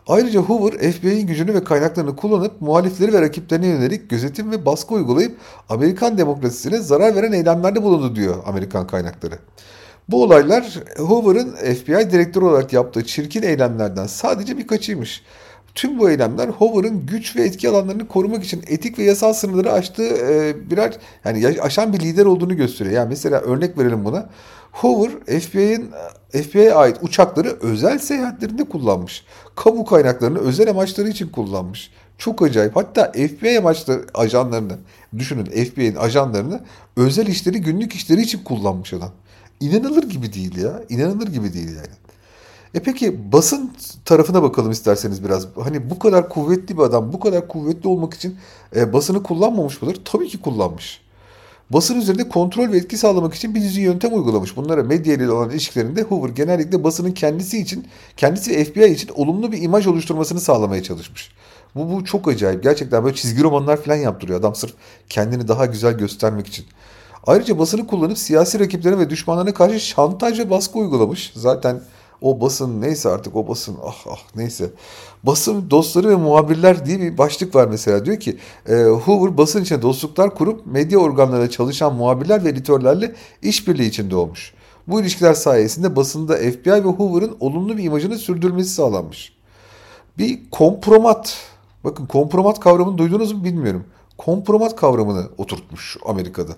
Ayrıca 0.07 0.39
Hoover 0.39 0.91
FBI'nin 0.91 1.27
gücünü 1.27 1.53
ve 1.53 1.63
kaynaklarını 1.63 2.15
kullanıp 2.15 2.61
muhalifleri 2.61 3.13
ve 3.13 3.21
rakiplerine 3.21 3.67
yönelik 3.67 4.09
gözetim 4.09 4.51
ve 4.51 4.65
baskı 4.65 4.93
uygulayıp 4.93 5.37
Amerikan 5.69 6.17
demokrasisine 6.17 6.79
zarar 6.79 7.15
veren 7.15 7.31
eylemlerde 7.31 7.83
bulundu 7.83 8.15
diyor 8.15 8.35
Amerikan 8.45 8.87
kaynakları. 8.87 9.39
Bu 10.09 10.23
olaylar 10.23 10.83
Hoover'ın 10.97 11.55
FBI 11.55 12.11
direktörü 12.11 12.45
olarak 12.45 12.73
yaptığı 12.73 13.05
çirkin 13.05 13.43
eylemlerden 13.43 14.07
sadece 14.07 14.57
birkaçıymış. 14.57 15.23
Tüm 15.75 15.99
bu 15.99 16.09
eylemler 16.09 16.47
Hoover'ın 16.47 17.05
güç 17.05 17.35
ve 17.35 17.41
etki 17.43 17.69
alanlarını 17.69 18.07
korumak 18.07 18.43
için 18.43 18.63
etik 18.67 18.99
ve 18.99 19.03
yasal 19.03 19.33
sınırları 19.33 19.71
aştığı 19.71 20.07
e, 20.07 20.55
birer 20.69 20.97
yani 21.25 21.61
aşan 21.61 21.93
bir 21.93 21.99
lider 21.99 22.25
olduğunu 22.25 22.55
gösteriyor. 22.55 22.95
Yani 22.95 23.09
mesela 23.09 23.39
örnek 23.39 23.77
verelim 23.77 24.05
buna. 24.05 24.29
Hoover 24.71 25.39
FBI'nin 25.39 25.91
FBI'ye 26.31 26.73
ait 26.73 26.97
uçakları 27.01 27.57
özel 27.61 27.99
seyahatlerinde 27.99 28.63
kullanmış. 28.63 29.25
Kamu 29.55 29.85
kaynaklarını 29.85 30.39
özel 30.39 30.69
amaçları 30.69 31.09
için 31.09 31.29
kullanmış. 31.29 31.91
Çok 32.17 32.41
acayip. 32.41 32.75
Hatta 32.75 33.11
FBI 33.11 33.57
amaçlı 33.57 34.05
ajanlarını 34.13 34.77
düşünün 35.17 35.45
FBI'nin 35.45 35.95
ajanlarını 35.95 36.59
özel 36.97 37.27
işleri 37.27 37.61
günlük 37.61 37.93
işleri 37.93 38.21
için 38.21 38.43
kullanmış 38.43 38.93
adam. 38.93 39.11
İnanılır 39.59 40.03
gibi 40.03 40.33
değil 40.33 40.57
ya. 40.57 40.83
İnanılır 40.89 41.27
gibi 41.27 41.53
değil 41.53 41.69
yani. 41.75 42.10
E 42.73 42.79
peki 42.79 43.31
basın 43.31 43.71
tarafına 44.05 44.43
bakalım 44.43 44.71
isterseniz 44.71 45.23
biraz. 45.23 45.47
Hani 45.63 45.89
bu 45.89 45.99
kadar 45.99 46.29
kuvvetli 46.29 46.77
bir 46.77 46.83
adam, 46.83 47.13
bu 47.13 47.19
kadar 47.19 47.47
kuvvetli 47.47 47.89
olmak 47.89 48.13
için 48.13 48.37
e, 48.75 48.93
basını 48.93 49.23
kullanmamış 49.23 49.81
mıdır? 49.81 50.01
Tabii 50.05 50.27
ki 50.27 50.41
kullanmış. 50.41 51.01
Basın 51.69 52.01
üzerinde 52.01 52.29
kontrol 52.29 52.71
ve 52.71 52.77
etki 52.77 52.97
sağlamak 52.97 53.33
için 53.33 53.55
bir 53.55 53.61
dizi 53.61 53.81
yöntem 53.81 54.13
uygulamış. 54.13 54.57
Bunlara 54.57 54.83
medya 54.83 55.13
ile 55.13 55.31
olan 55.31 55.49
ilişkilerinde 55.49 56.01
Hoover 56.01 56.29
genellikle 56.29 56.83
basının 56.83 57.11
kendisi 57.11 57.57
için, 57.57 57.87
kendisi 58.17 58.51
ve 58.51 58.65
FBI 58.65 58.85
için 58.85 59.09
olumlu 59.15 59.51
bir 59.51 59.61
imaj 59.61 59.87
oluşturmasını 59.87 60.39
sağlamaya 60.39 60.83
çalışmış. 60.83 61.31
Bu, 61.75 61.91
bu 61.91 62.05
çok 62.05 62.27
acayip. 62.27 62.63
Gerçekten 62.63 63.03
böyle 63.03 63.15
çizgi 63.15 63.43
romanlar 63.43 63.77
falan 63.81 63.95
yaptırıyor 63.95 64.39
adam 64.39 64.55
sırf 64.55 64.73
kendini 65.09 65.47
daha 65.47 65.65
güzel 65.65 65.93
göstermek 65.93 66.47
için. 66.47 66.65
Ayrıca 67.27 67.59
basını 67.59 67.87
kullanıp 67.87 68.17
siyasi 68.17 68.59
rakiplerine 68.59 68.99
ve 68.99 69.09
düşmanlarına 69.09 69.53
karşı 69.53 69.79
şantaj 69.79 70.39
ve 70.39 70.49
baskı 70.49 70.79
uygulamış. 70.79 71.31
Zaten 71.35 71.81
o 72.21 72.41
basın 72.41 72.81
neyse 72.81 73.09
artık 73.09 73.35
o 73.35 73.47
basın 73.47 73.77
ah 73.85 74.07
ah 74.09 74.19
neyse. 74.35 74.69
Basın 75.23 75.69
dostları 75.69 76.09
ve 76.09 76.15
muhabirler 76.15 76.85
diye 76.85 76.99
bir 76.99 77.17
başlık 77.17 77.55
var 77.55 77.67
mesela. 77.67 78.05
Diyor 78.05 78.19
ki 78.19 78.37
e, 78.69 78.73
Hoover 78.83 79.37
basın 79.37 79.61
içinde 79.61 79.81
dostluklar 79.81 80.35
kurup 80.35 80.65
medya 80.65 80.99
organlarında 80.99 81.49
çalışan 81.49 81.95
muhabirler 81.95 82.43
ve 82.43 82.49
editörlerle 82.49 83.15
işbirliği 83.41 83.87
içinde 83.87 84.15
olmuş. 84.15 84.53
Bu 84.87 85.01
ilişkiler 85.01 85.33
sayesinde 85.33 85.95
basında 85.95 86.35
FBI 86.35 86.71
ve 86.71 86.89
Hoover'ın 86.89 87.37
olumlu 87.39 87.77
bir 87.77 87.83
imajını 87.83 88.17
sürdürmesi 88.17 88.69
sağlanmış. 88.69 89.33
Bir 90.17 90.49
kompromat, 90.51 91.37
bakın 91.83 92.05
kompromat 92.05 92.59
kavramını 92.59 92.97
duydunuz 92.97 93.31
mu 93.33 93.43
bilmiyorum. 93.43 93.85
Kompromat 94.25 94.75
kavramını 94.75 95.29
oturtmuş 95.37 95.97
Amerika'da. 96.05 96.51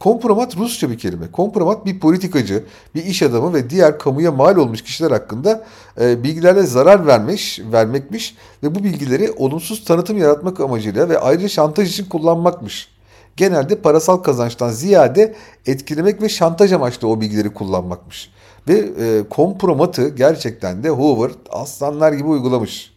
Kompromat 0.00 0.56
Rusça 0.56 0.90
bir 0.90 0.98
kelime. 0.98 1.30
Kompromat 1.32 1.86
bir 1.86 2.00
politikacı, 2.00 2.64
bir 2.94 3.04
iş 3.04 3.22
adamı 3.22 3.54
ve 3.54 3.70
diğer 3.70 3.98
kamuya 3.98 4.32
mal 4.32 4.56
olmuş 4.56 4.82
kişiler 4.82 5.10
hakkında 5.10 5.64
e, 6.00 6.22
bilgilerle 6.22 6.62
zarar 6.62 7.06
vermiş, 7.06 7.60
vermekmiş 7.72 8.36
ve 8.62 8.74
bu 8.74 8.84
bilgileri 8.84 9.32
olumsuz 9.32 9.84
tanıtım 9.84 10.18
yaratmak 10.18 10.60
amacıyla 10.60 11.08
ve 11.08 11.18
ayrıca 11.18 11.48
şantaj 11.48 11.90
için 11.90 12.04
kullanmakmış. 12.04 12.88
Genelde 13.36 13.76
parasal 13.76 14.16
kazançtan 14.16 14.70
ziyade 14.70 15.34
etkilemek 15.66 16.22
ve 16.22 16.28
şantaj 16.28 16.72
amaçlı 16.72 17.08
o 17.08 17.20
bilgileri 17.20 17.54
kullanmakmış. 17.54 18.30
Ve 18.68 18.74
e, 18.74 19.28
kompromatı 19.30 20.08
gerçekten 20.08 20.82
de 20.82 20.88
Hoover 20.90 21.30
aslanlar 21.50 22.12
gibi 22.12 22.28
uygulamış. 22.28 22.92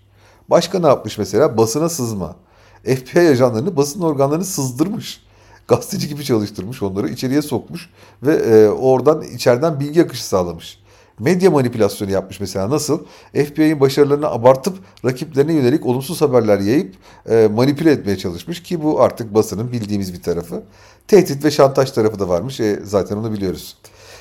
Başka 0.50 0.80
ne 0.80 0.88
yapmış 0.88 1.18
mesela? 1.18 1.58
Basına 1.58 1.90
sızma. 1.90 2.36
FBI 2.84 3.20
ajanlarını 3.20 3.76
basın 3.76 4.02
organlarını 4.02 4.46
sızdırmış 4.46 5.22
gazeteci 5.70 6.10
gibi 6.10 6.24
çalıştırmış 6.24 6.84
onları 6.84 7.10
içeriye 7.10 7.42
sokmuş 7.42 7.90
ve 8.24 8.36
e, 8.36 8.68
oradan 8.68 9.22
içeriden 9.22 9.80
bilgi 9.80 10.04
akışı 10.04 10.26
sağlamış. 10.26 10.80
Medya 11.20 11.52
manipülasyonu 11.52 12.12
yapmış 12.12 12.40
mesela 12.40 12.70
nasıl? 12.70 13.00
FBI'nin 13.34 13.80
başarılarını 13.80 14.28
abartıp 14.28 14.78
rakiplerine 15.06 15.54
yönelik 15.54 15.86
olumsuz 15.86 16.22
haberler 16.22 16.60
yayıp 16.60 16.96
e, 17.30 17.50
manipüle 17.54 17.92
etmeye 17.92 18.18
çalışmış 18.18 18.64
ki 18.64 18.84
bu 18.84 19.02
artık 19.02 19.34
basının 19.34 19.72
bildiğimiz 19.72 20.14
bir 20.14 20.22
tarafı. 20.22 20.64
Tehdit 21.08 21.46
ve 21.46 21.52
şantaj 21.52 21.92
tarafı 21.92 22.20
da 22.20 22.30
varmış. 22.30 22.60
E, 22.60 22.80
zaten 22.84 23.18
onu 23.18 23.34
biliyoruz. 23.34 23.78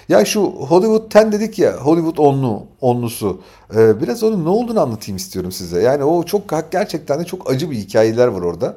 Ya 0.09 0.25
şu 0.25 0.41
Hollywood 0.43 1.13
10 1.27 1.33
dedik 1.33 1.59
ya 1.59 1.77
Hollywood 1.77 2.17
onlu, 2.19 2.67
onlusu. 2.81 3.41
Ee, 3.75 4.01
biraz 4.01 4.23
onun 4.23 4.45
ne 4.45 4.49
olduğunu 4.49 4.81
anlatayım 4.81 5.17
istiyorum 5.17 5.53
size. 5.53 5.83
Yani 5.83 6.05
o 6.05 6.23
çok 6.23 6.73
gerçekten 6.73 7.21
de 7.21 7.25
çok 7.25 7.51
acı 7.51 7.71
bir 7.71 7.77
hikayeler 7.77 8.27
var 8.27 8.41
orada. 8.41 8.77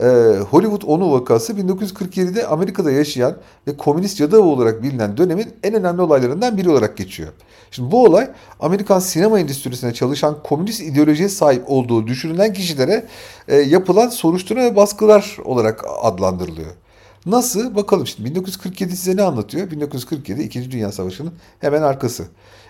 Ee, 0.00 0.04
Hollywood 0.50 0.82
onu 0.86 1.12
vakası 1.12 1.52
1947'de 1.52 2.46
Amerika'da 2.46 2.90
yaşayan 2.90 3.36
ve 3.66 3.76
komünist 3.76 4.16
cadı 4.16 4.40
olarak 4.40 4.82
bilinen 4.82 5.16
dönemin 5.16 5.48
en 5.62 5.74
önemli 5.74 6.02
olaylarından 6.02 6.56
biri 6.56 6.70
olarak 6.70 6.96
geçiyor. 6.96 7.32
Şimdi 7.70 7.90
bu 7.90 8.04
olay 8.04 8.30
Amerikan 8.60 8.98
sinema 8.98 9.40
endüstrisine 9.40 9.94
çalışan 9.94 10.42
komünist 10.42 10.80
ideolojiye 10.80 11.28
sahip 11.28 11.64
olduğu 11.66 12.06
düşünülen 12.06 12.52
kişilere 12.52 13.06
e, 13.48 13.56
yapılan 13.56 14.08
soruşturma 14.08 14.62
ve 14.62 14.76
baskılar 14.76 15.36
olarak 15.44 15.84
adlandırılıyor. 16.02 16.70
Nasıl? 17.26 17.74
Bakalım 17.74 18.06
şimdi 18.06 18.30
1947 18.30 18.96
size 18.96 19.16
ne 19.16 19.22
anlatıyor? 19.22 19.70
1947 19.70 20.42
İkinci 20.42 20.70
Dünya 20.70 20.92
Savaşı'nın 20.92 21.32
hemen 21.60 21.82
arkası. 21.82 22.24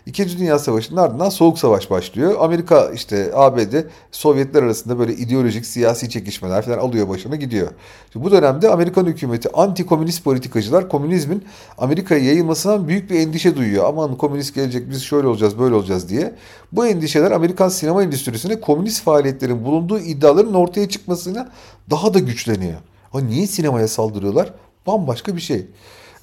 İkinci 0.06 0.38
Dünya 0.38 0.58
Savaşı'nın 0.58 1.00
ardından 1.00 1.28
Soğuk 1.28 1.58
Savaş 1.58 1.90
başlıyor. 1.90 2.34
Amerika 2.40 2.90
işte 2.90 3.30
ABD 3.34 3.74
Sovyetler 4.10 4.62
arasında 4.62 4.98
böyle 4.98 5.14
ideolojik 5.14 5.66
siyasi 5.66 6.10
çekişmeler 6.10 6.62
falan 6.64 6.78
alıyor 6.78 7.08
başına 7.08 7.36
gidiyor. 7.36 7.68
Şimdi 8.12 8.26
bu 8.26 8.30
dönemde 8.30 8.68
Amerikan 8.68 9.06
hükümeti 9.06 9.48
anti-komünist 9.48 10.22
politikacılar 10.22 10.88
komünizmin 10.88 11.44
Amerika'ya 11.78 12.24
yayılmasından 12.24 12.88
büyük 12.88 13.10
bir 13.10 13.18
endişe 13.18 13.56
duyuyor. 13.56 13.84
Aman 13.84 14.16
komünist 14.16 14.54
gelecek 14.54 14.90
biz 14.90 15.02
şöyle 15.02 15.26
olacağız 15.26 15.58
böyle 15.58 15.74
olacağız 15.74 16.08
diye. 16.08 16.34
Bu 16.72 16.86
endişeler 16.86 17.30
Amerikan 17.30 17.68
sinema 17.68 18.02
endüstrisine 18.02 18.60
komünist 18.60 19.02
faaliyetlerin 19.02 19.64
bulunduğu 19.64 19.98
iddiaların 19.98 20.54
ortaya 20.54 20.88
çıkmasına 20.88 21.50
daha 21.90 22.14
da 22.14 22.18
güçleniyor. 22.18 22.78
Ha 23.12 23.20
niye 23.20 23.46
sinemaya 23.46 23.88
saldırıyorlar? 23.88 24.52
Bambaşka 24.86 25.36
bir 25.36 25.40
şey. 25.40 25.66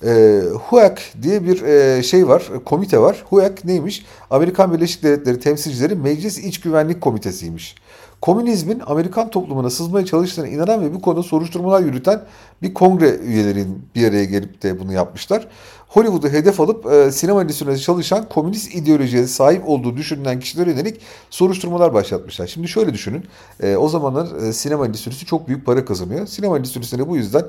E, 0.05 0.41
HUAC 0.69 0.99
diye 1.21 1.43
bir 1.43 1.61
e, 1.61 2.03
şey 2.03 2.27
var, 2.27 2.43
komite 2.65 2.99
var. 2.99 3.23
HUAC 3.29 3.53
neymiş? 3.63 4.05
Amerikan 4.29 4.73
Birleşik 4.73 5.03
Devletleri 5.03 5.39
Temsilcileri 5.39 5.95
Meclis 5.95 6.37
İç 6.37 6.61
Güvenlik 6.61 7.01
Komitesi'ymiş. 7.01 7.75
Komünizmin 8.21 8.81
Amerikan 8.85 9.29
toplumuna 9.29 9.69
sızmaya 9.69 10.05
çalıştığına 10.05 10.47
inanan 10.47 10.81
ve 10.81 10.93
bu 10.93 11.01
konuda 11.01 11.23
soruşturmalar 11.23 11.81
yürüten 11.81 12.21
bir 12.61 12.73
kongre 12.73 13.15
üyelerinin 13.15 13.85
bir 13.95 14.07
araya 14.07 14.25
gelip 14.25 14.63
de 14.63 14.79
bunu 14.79 14.93
yapmışlar. 14.93 15.47
Hollywood'u 15.87 16.29
hedef 16.29 16.59
alıp 16.59 16.85
e, 16.85 17.11
sinema 17.11 17.41
endüstrisinde 17.41 17.77
çalışan 17.77 18.29
komünist 18.29 18.75
ideolojiye 18.75 19.27
sahip 19.27 19.69
olduğu 19.69 19.97
düşünülen 19.97 20.39
kişilere 20.39 20.69
yönelik 20.69 21.01
soruşturmalar 21.29 21.93
başlatmışlar. 21.93 22.47
Şimdi 22.47 22.67
şöyle 22.67 22.93
düşünün. 22.93 23.23
E, 23.63 23.75
o 23.75 23.89
zamanlar 23.89 24.35
e, 24.35 24.53
sinema 24.53 24.85
endüstrisi 24.85 25.25
çok 25.25 25.47
büyük 25.47 25.65
para 25.65 25.85
kazanıyor. 25.85 26.27
Sinema 26.27 26.57
endüstrisinde 26.57 27.07
bu 27.07 27.17
yüzden 27.17 27.45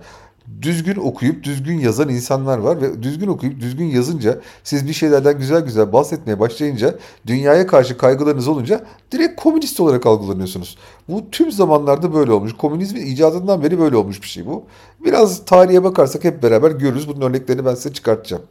düzgün 0.62 0.96
okuyup 0.96 1.44
düzgün 1.44 1.78
yazan 1.78 2.08
insanlar 2.08 2.58
var 2.58 2.82
ve 2.82 3.02
düzgün 3.02 3.26
okuyup 3.26 3.60
düzgün 3.60 3.84
yazınca 3.84 4.40
siz 4.64 4.86
bir 4.86 4.92
şeylerden 4.92 5.38
güzel 5.38 5.60
güzel 5.60 5.92
bahsetmeye 5.92 6.40
başlayınca 6.40 6.94
dünyaya 7.26 7.66
karşı 7.66 7.98
kaygılarınız 7.98 8.48
olunca 8.48 8.84
direkt 9.12 9.40
komünist 9.40 9.80
olarak 9.80 10.06
algılanıyorsunuz. 10.06 10.59
Bu 11.08 11.30
tüm 11.30 11.52
zamanlarda 11.52 12.14
böyle 12.14 12.32
olmuş. 12.32 12.52
Komünizmin 12.56 13.06
icadından 13.06 13.62
beri 13.62 13.78
böyle 13.78 13.96
olmuş 13.96 14.22
bir 14.22 14.26
şey 14.26 14.46
bu. 14.46 14.64
Biraz 15.04 15.44
tarihe 15.44 15.84
bakarsak 15.84 16.24
hep 16.24 16.42
beraber 16.42 16.70
görürüz. 16.70 17.08
Bunun 17.08 17.20
örneklerini 17.20 17.64
ben 17.64 17.74
size 17.74 17.92
çıkartacağım. 17.92 18.42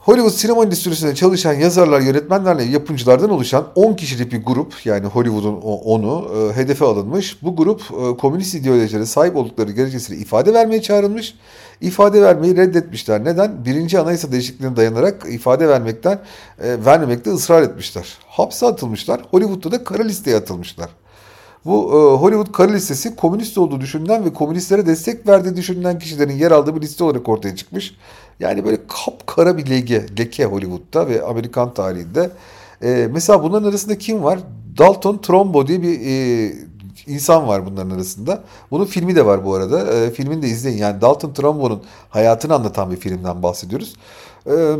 Hollywood 0.00 0.32
sinema 0.32 0.64
endüstrisinde 0.64 1.14
çalışan 1.14 1.52
yazarlar, 1.52 2.00
yönetmenlerle 2.00 2.62
yapımcılardan 2.62 3.30
oluşan 3.30 3.66
10 3.74 3.94
kişilik 3.94 4.32
bir 4.32 4.44
grup 4.44 4.86
yani 4.86 5.06
Hollywood'un 5.06 5.60
onu 5.62 6.30
e, 6.36 6.56
hedefe 6.56 6.84
alınmış. 6.84 7.42
Bu 7.42 7.56
grup 7.56 7.80
e, 7.80 8.16
komünist 8.16 8.54
ideolojilere 8.54 9.06
sahip 9.06 9.36
oldukları 9.36 9.72
gerekçesiyle 9.72 10.20
ifade 10.20 10.54
vermeye 10.54 10.82
çağrılmış. 10.82 11.34
İfade 11.80 12.22
vermeyi 12.22 12.56
reddetmişler. 12.56 13.24
Neden? 13.24 13.64
Birinci 13.64 13.98
anayasa 13.98 14.32
değişikliğine 14.32 14.76
dayanarak 14.76 15.26
ifade 15.28 15.68
vermekten 15.68 16.18
e, 16.62 16.84
vermemekte 16.84 17.30
ısrar 17.30 17.62
etmişler. 17.62 18.18
Hapse 18.26 18.66
atılmışlar. 18.66 19.20
Hollywood'da 19.30 19.72
da 19.72 19.84
kara 19.84 20.02
listeye 20.02 20.36
atılmışlar. 20.36 20.90
Bu 21.64 21.90
e, 21.92 22.20
Hollywood 22.20 22.52
kara 22.52 22.72
listesi 22.72 23.16
komünist 23.16 23.58
olduğu 23.58 23.80
düşünülen 23.80 24.24
ve 24.24 24.32
komünistlere 24.32 24.86
destek 24.86 25.28
verdiği 25.28 25.56
düşünülen 25.56 25.98
kişilerin 25.98 26.36
yer 26.36 26.50
aldığı 26.50 26.76
bir 26.76 26.80
liste 26.80 27.04
olarak 27.04 27.28
ortaya 27.28 27.56
çıkmış. 27.56 27.94
Yani 28.40 28.64
böyle 28.64 28.78
kapkara 28.88 29.58
bir 29.58 29.70
lege, 29.70 30.06
leke 30.18 30.44
Hollywood'da 30.44 31.08
ve 31.08 31.22
Amerikan 31.22 31.74
tarihinde. 31.74 32.30
E, 32.82 33.08
mesela 33.12 33.42
bunların 33.42 33.68
arasında 33.68 33.98
kim 33.98 34.22
var? 34.22 34.38
Dalton 34.78 35.18
Trumbo 35.18 35.66
diye 35.66 35.82
bir 35.82 36.00
e, 36.00 36.52
insan 37.06 37.48
var 37.48 37.66
bunların 37.66 37.90
arasında. 37.90 38.44
Bunun 38.70 38.84
filmi 38.84 39.16
de 39.16 39.26
var 39.26 39.44
bu 39.44 39.54
arada. 39.54 39.92
E, 39.92 40.10
filmini 40.10 40.42
de 40.42 40.48
izleyin. 40.48 40.78
Yani 40.78 41.00
Dalton 41.00 41.32
Trumbo'nun 41.32 41.82
hayatını 42.10 42.54
anlatan 42.54 42.90
bir 42.90 42.96
filmden 42.96 43.42
bahsediyoruz. 43.42 43.94
E, 44.46 44.76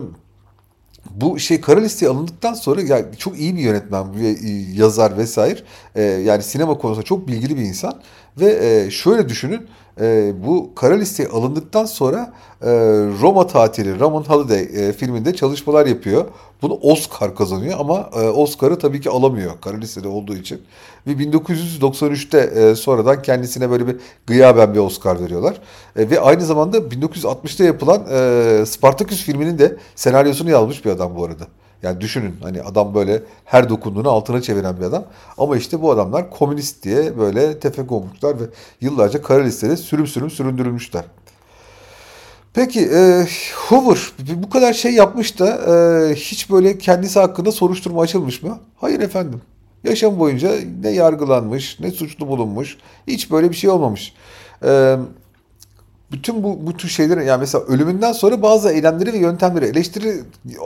bu 1.11 1.38
şey 1.38 1.61
kara 1.61 1.81
listeye 1.81 2.12
alındıktan 2.12 2.55
sonra 2.55 2.83
yani 2.83 3.05
çok 3.18 3.38
iyi 3.38 3.57
bir 3.57 3.61
yönetmen 3.61 4.14
ve 4.14 4.29
e, 4.29 4.51
yazar 4.75 5.16
vesaire. 5.16 5.61
E, 5.94 6.03
yani 6.03 6.42
sinema 6.42 6.79
konusunda 6.79 7.05
çok 7.05 7.29
bilgili 7.29 7.57
bir 7.57 7.62
insan 7.62 8.01
ve 8.40 8.59
e, 8.66 8.90
şöyle 8.90 9.29
düşünün 9.29 9.66
e, 10.00 10.32
bu 10.46 10.74
kara 10.74 10.94
listeye 10.94 11.28
alındıktan 11.28 11.84
sonra 11.84 12.32
e, 12.62 12.70
Roma 13.20 13.46
tatili, 13.46 14.00
Roman 14.00 14.22
Holiday 14.22 14.60
e, 14.62 14.92
filminde 14.92 15.34
çalışmalar 15.34 15.86
yapıyor. 15.86 16.24
Bunu 16.62 16.74
Oscar 16.74 17.34
kazanıyor 17.34 17.80
ama 17.80 18.10
e, 18.14 18.28
Oscar'ı 18.28 18.78
tabii 18.78 19.00
ki 19.00 19.10
alamıyor 19.10 19.52
kara 19.60 19.76
listede 19.76 20.08
olduğu 20.08 20.36
için. 20.36 20.62
Ve 21.06 21.12
1993'te 21.12 22.38
e, 22.38 22.74
sonradan 22.74 23.22
kendisine 23.22 23.70
böyle 23.70 23.86
bir 23.86 23.96
gıyaben 24.26 24.74
bir 24.74 24.78
Oscar 24.78 25.20
veriyorlar. 25.20 25.60
E, 25.96 26.10
ve 26.10 26.20
aynı 26.20 26.42
zamanda 26.42 26.78
1960'ta 26.78 27.64
yapılan 27.64 28.06
e, 28.10 28.66
Spartacus 28.66 29.22
filminin 29.22 29.58
de 29.58 29.76
senaryosunu 29.94 30.50
yazmış 30.50 30.84
bir 30.84 30.90
adam 30.90 31.16
bu 31.16 31.24
arada. 31.24 31.46
Yani 31.82 32.00
düşünün 32.00 32.36
hani 32.42 32.62
adam 32.62 32.94
böyle 32.94 33.22
her 33.44 33.68
dokunduğunu 33.68 34.10
altına 34.10 34.42
çeviren 34.42 34.76
bir 34.76 34.82
adam. 34.82 35.04
Ama 35.38 35.56
işte 35.56 35.82
bu 35.82 35.90
adamlar 35.90 36.30
komünist 36.30 36.82
diye 36.82 37.18
böyle 37.18 37.58
tefek 37.58 37.92
olmuşlar 37.92 38.40
ve 38.40 38.44
yıllarca 38.80 39.22
kara 39.22 39.42
listede 39.42 39.76
sürüm 39.76 40.06
sürüm 40.06 40.30
süründürülmüşler. 40.30 41.04
Peki 42.54 42.80
e, 42.80 43.26
Hoover 43.68 43.98
bu 44.34 44.50
kadar 44.50 44.72
şey 44.72 44.92
yapmış 44.92 45.38
da 45.38 45.48
e, 45.48 46.14
hiç 46.14 46.50
böyle 46.50 46.78
kendisi 46.78 47.20
hakkında 47.20 47.52
soruşturma 47.52 48.02
açılmış 48.02 48.42
mı? 48.42 48.58
Hayır 48.76 49.00
efendim. 49.00 49.42
Yaşam 49.84 50.18
boyunca 50.18 50.50
ne 50.82 50.90
yargılanmış 50.90 51.80
ne 51.80 51.90
suçlu 51.90 52.28
bulunmuş. 52.28 52.76
Hiç 53.06 53.30
böyle 53.30 53.50
bir 53.50 53.56
şey 53.56 53.70
olmamış. 53.70 54.14
E, 54.64 54.96
bütün 56.12 56.42
bu, 56.42 56.66
bu 56.66 56.77
tür 56.77 56.88
şeylerin 56.88 57.23
yani 57.23 57.40
mesela 57.40 57.64
ölümünden 57.64 58.12
sonra 58.12 58.42
bazı 58.42 58.70
eylemleri 58.70 59.12
ve 59.12 59.18
yöntemleri 59.18 59.64
eleştiri 59.64 60.14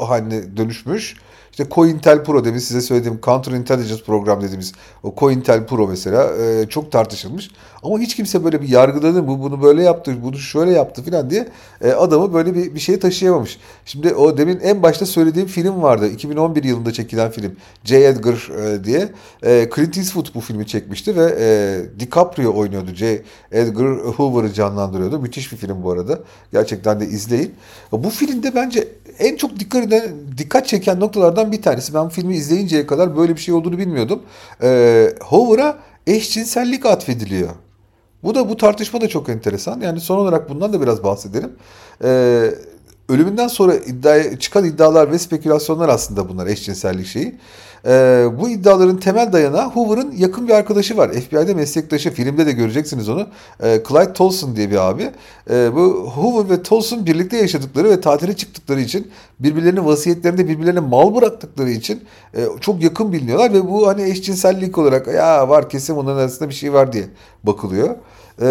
haline 0.00 0.56
dönüşmüş. 0.56 1.16
İşte 1.54 1.66
COINTEL 1.70 2.24
Pro 2.24 2.44
demin 2.44 2.58
size 2.58 2.80
söylediğim 2.80 3.18
Counter 3.22 3.52
Intelligence 3.52 4.02
program 4.04 4.42
dediğimiz 4.42 4.72
o 5.02 5.14
COINTEL 5.16 5.66
Pro 5.66 5.88
mesela 5.88 6.36
e, 6.36 6.68
çok 6.68 6.92
tartışılmış. 6.92 7.50
Ama 7.82 7.98
hiç 7.98 8.16
kimse 8.16 8.44
böyle 8.44 8.62
bir 8.62 8.68
yargıladı 8.68 9.26
bu 9.28 9.42
bunu 9.42 9.62
böyle 9.62 9.82
yaptı, 9.82 10.16
bunu 10.22 10.38
şöyle 10.38 10.70
yaptı 10.70 11.02
falan 11.02 11.30
diye 11.30 11.48
e, 11.84 11.92
adamı 11.92 12.34
böyle 12.34 12.54
bir, 12.54 12.74
bir 12.74 12.80
şeye 12.80 12.98
taşıyamamış. 12.98 13.58
Şimdi 13.84 14.14
o 14.14 14.38
demin 14.38 14.60
en 14.60 14.82
başta 14.82 15.06
söylediğim 15.06 15.48
film 15.48 15.82
vardı. 15.82 16.08
2011 16.08 16.64
yılında 16.64 16.92
çekilen 16.92 17.30
film. 17.30 17.56
J. 17.84 17.96
Edgar 17.96 18.50
e, 18.58 18.84
diye. 18.84 19.08
E, 19.42 19.70
Clint 19.74 19.98
Eastwood 19.98 20.34
bu 20.34 20.40
filmi 20.40 20.66
çekmişti 20.66 21.16
ve 21.16 21.36
e, 21.38 22.00
DiCaprio 22.00 22.58
oynuyordu. 22.58 22.94
J. 22.94 23.22
Edgar 23.52 23.98
Hoover'ı 23.98 24.52
canlandırıyordu. 24.52 25.18
Müthiş 25.18 25.52
bir 25.52 25.56
film 25.56 25.82
bu 25.82 25.90
arada. 25.90 26.18
Gerçekten 26.52 27.00
de 27.00 27.06
izleyin. 27.06 27.54
Bu 27.92 28.10
filmde 28.10 28.54
bence 28.54 28.88
en 29.18 29.36
çok 29.36 29.60
dikkat 29.60 29.92
dikkat 30.38 30.66
çeken 30.66 31.00
noktalardan 31.00 31.43
bir 31.52 31.62
tanesi. 31.62 31.94
Ben 31.94 32.08
filmi 32.08 32.36
izleyinceye 32.36 32.86
kadar 32.86 33.16
böyle 33.16 33.36
bir 33.36 33.40
şey 33.40 33.54
olduğunu 33.54 33.78
bilmiyordum. 33.78 34.22
E, 34.62 35.08
Hoover'a 35.20 35.78
eşcinsellik 36.06 36.86
atfediliyor. 36.86 37.50
Bu 38.24 38.34
da 38.34 38.48
bu 38.48 38.56
tartışma 38.56 39.00
da 39.00 39.08
çok 39.08 39.28
enteresan. 39.28 39.80
Yani 39.80 40.00
son 40.00 40.18
olarak 40.18 40.48
bundan 40.48 40.72
da 40.72 40.80
biraz 40.80 41.04
bahsedelim. 41.04 41.52
Ee, 42.04 42.50
ölümünden 43.08 43.48
sonra 43.48 43.74
iddiaya, 43.74 44.38
çıkan 44.38 44.64
iddialar 44.64 45.10
ve 45.10 45.18
spekülasyonlar 45.18 45.88
aslında 45.88 46.28
bunlar 46.28 46.46
eşcinsellik 46.46 47.06
şeyi. 47.06 47.34
Ee, 47.86 48.26
bu 48.40 48.48
iddiaların 48.48 48.96
temel 48.96 49.32
dayanağı 49.32 49.70
Hoover'ın 49.70 50.12
yakın 50.16 50.48
bir 50.48 50.52
arkadaşı 50.52 50.96
var. 50.96 51.12
FBI'de 51.12 51.54
meslektaşı. 51.54 52.10
Filmde 52.10 52.46
de 52.46 52.52
göreceksiniz 52.52 53.08
onu. 53.08 53.26
Ee, 53.62 53.82
Clyde 53.88 54.12
Tolson 54.12 54.56
diye 54.56 54.70
bir 54.70 54.88
abi. 54.88 55.10
Ee, 55.50 55.70
bu 55.74 56.12
Hoover 56.14 56.50
ve 56.50 56.62
Tolson 56.62 57.06
birlikte 57.06 57.36
yaşadıkları 57.36 57.90
ve 57.90 58.00
tatile 58.00 58.36
çıktıkları 58.36 58.80
için 58.80 59.10
birbirlerinin 59.40 59.84
vasiyetlerinde 59.84 60.48
birbirlerine 60.48 60.80
mal 60.80 61.14
bıraktıkları 61.14 61.70
için 61.70 62.04
e, 62.34 62.40
çok 62.60 62.82
yakın 62.82 63.12
biliniyorlar 63.12 63.52
ve 63.52 63.68
bu 63.68 63.88
hani 63.88 64.02
eşcinsellik 64.02 64.78
olarak 64.78 65.06
ya 65.06 65.48
var 65.48 65.68
kesin 65.68 65.94
onların 65.94 66.18
arasında 66.18 66.48
bir 66.48 66.54
şey 66.54 66.72
var 66.72 66.92
diye 66.92 67.04
bakılıyor. 67.42 67.96
Ee, 68.40 68.46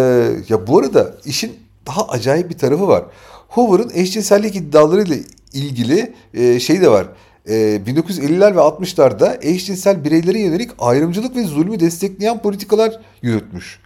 ya 0.48 0.66
bu 0.66 0.78
arada 0.78 1.14
işin 1.24 1.63
daha 1.86 2.08
acayip 2.08 2.50
bir 2.50 2.58
tarafı 2.58 2.88
var. 2.88 3.04
Hoover'ın 3.48 3.90
eşcinsellik 3.94 4.56
iddialarıyla 4.56 5.16
ilgili 5.52 6.12
e, 6.34 6.60
şey 6.60 6.80
de 6.80 6.90
var. 6.90 7.06
E, 7.48 7.54
1950'ler 7.86 8.56
ve 8.56 8.60
60'larda 8.60 9.44
eşcinsel 9.46 10.04
bireylere 10.04 10.38
yönelik 10.38 10.70
ayrımcılık 10.78 11.36
ve 11.36 11.44
zulmü 11.44 11.80
destekleyen 11.80 12.42
politikalar 12.42 13.00
yürütmüş. 13.22 13.80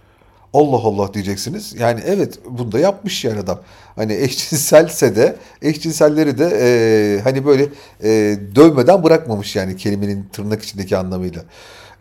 Allah 0.53 0.77
Allah 0.77 1.13
diyeceksiniz. 1.13 1.75
Yani 1.79 2.01
evet 2.05 2.39
bunu 2.49 2.71
da 2.71 2.79
yapmış 2.79 3.25
yani 3.25 3.39
adam. 3.39 3.59
Hani 3.95 4.13
eşcinselse 4.13 5.15
de 5.15 5.35
eşcinselleri 5.61 6.37
de 6.37 6.57
e, 6.61 7.21
hani 7.21 7.45
böyle 7.45 7.63
e, 8.03 8.39
dövmeden 8.55 9.03
bırakmamış 9.03 9.55
yani 9.55 9.77
kelimenin 9.77 10.25
tırnak 10.33 10.63
içindeki 10.63 10.97
anlamıyla. 10.97 11.41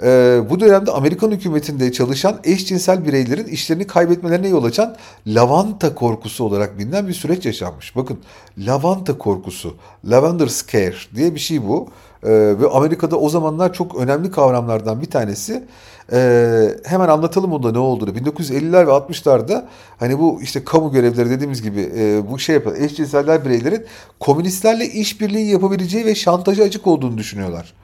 E, 0.03 0.41
bu 0.51 0.61
dönemde 0.61 0.91
Amerikan 0.91 1.31
hükümetinde 1.31 1.93
çalışan 1.93 2.41
eşcinsel 2.45 3.05
bireylerin 3.05 3.45
işlerini 3.45 3.87
kaybetmelerine 3.87 4.49
yol 4.49 4.65
açan 4.65 4.97
lavanta 5.27 5.95
korkusu 5.95 6.45
olarak 6.45 6.79
bilinen 6.79 7.09
bir 7.09 7.15
süreç 7.15 7.47
yaşanmış. 7.47 7.97
Bakın 7.97 8.19
lavanta 8.59 9.19
korkusu, 9.19 9.77
lavender 10.05 10.47
scare 10.47 10.97
diye 11.15 11.35
bir 11.35 11.41
şey 11.41 11.69
bu. 11.69 11.89
E, 12.23 12.31
ve 12.31 12.69
Amerika'da 12.69 13.17
o 13.17 13.29
zamanlar 13.29 13.73
çok 13.73 13.95
önemli 13.95 14.31
kavramlardan 14.31 15.01
bir 15.01 15.11
tanesi. 15.11 15.65
Ee, 16.13 16.77
hemen 16.85 17.09
anlatalım 17.09 17.53
onda 17.53 17.73
ne 17.73 17.79
olduğunu. 17.79 18.11
1950'ler 18.11 18.87
ve 18.87 18.91
60'larda 18.91 19.65
hani 19.99 20.19
bu 20.19 20.43
işte 20.43 20.65
kamu 20.65 20.93
görevleri 20.93 21.31
dediğimiz 21.31 21.63
gibi 21.63 21.93
e, 21.97 22.31
bu 22.31 22.39
şey 22.39 22.55
yapan 22.55 22.75
eşcinseller 22.83 23.45
bireylerin 23.45 23.87
komünistlerle 24.21 24.87
işbirliği 24.87 25.51
yapabileceği 25.51 26.07
ve 26.07 26.15
şantaja 26.15 26.65
açık 26.65 26.87
olduğunu 26.87 27.19
düşünüyorlar. 27.19 27.75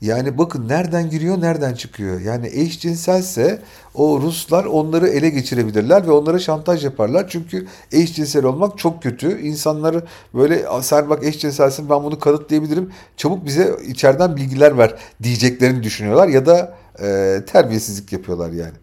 Yani 0.00 0.38
bakın 0.38 0.68
nereden 0.68 1.10
giriyor, 1.10 1.40
nereden 1.40 1.74
çıkıyor. 1.74 2.20
Yani 2.20 2.46
eşcinselse 2.46 3.62
o 3.94 4.20
Ruslar 4.20 4.64
onları 4.64 5.08
ele 5.08 5.28
geçirebilirler 5.30 6.06
ve 6.06 6.12
onlara 6.12 6.38
şantaj 6.38 6.84
yaparlar. 6.84 7.28
Çünkü 7.28 7.66
eşcinsel 7.92 8.44
olmak 8.44 8.78
çok 8.78 9.02
kötü. 9.02 9.40
İnsanları 9.40 10.04
böyle 10.34 10.64
sen 10.82 11.10
bak 11.10 11.24
eşcinselsin 11.24 11.90
ben 11.90 12.04
bunu 12.04 12.18
kanıtlayabilirim. 12.18 12.92
Çabuk 13.16 13.46
bize 13.46 13.76
içeriden 13.86 14.36
bilgiler 14.36 14.78
ver 14.78 14.94
diyeceklerini 15.22 15.82
düşünüyorlar 15.82 16.28
ya 16.28 16.46
da 16.46 16.74
e, 17.02 17.38
terbiyesizlik 17.52 18.12
yapıyorlar 18.12 18.50
yani. 18.50 18.74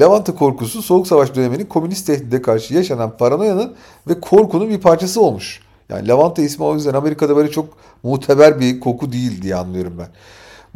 Levanta 0.00 0.34
korkusu 0.34 0.82
Soğuk 0.82 1.06
Savaş 1.06 1.34
döneminin 1.34 1.66
komünist 1.66 2.06
tehdide 2.06 2.42
karşı 2.42 2.74
yaşanan 2.74 3.16
paranoyanın 3.16 3.74
ve 4.08 4.20
korkunun 4.20 4.68
bir 4.68 4.80
parçası 4.80 5.20
olmuş. 5.20 5.60
Yani 5.88 6.08
Levanta 6.08 6.42
ismi 6.42 6.64
o 6.64 6.74
yüzden 6.74 6.94
Amerika'da 6.94 7.36
böyle 7.36 7.50
çok 7.50 7.68
muteber 8.02 8.60
bir 8.60 8.80
koku 8.80 9.12
değil 9.12 9.42
diye 9.42 9.56
anlıyorum 9.56 9.94
ben. 9.98 10.08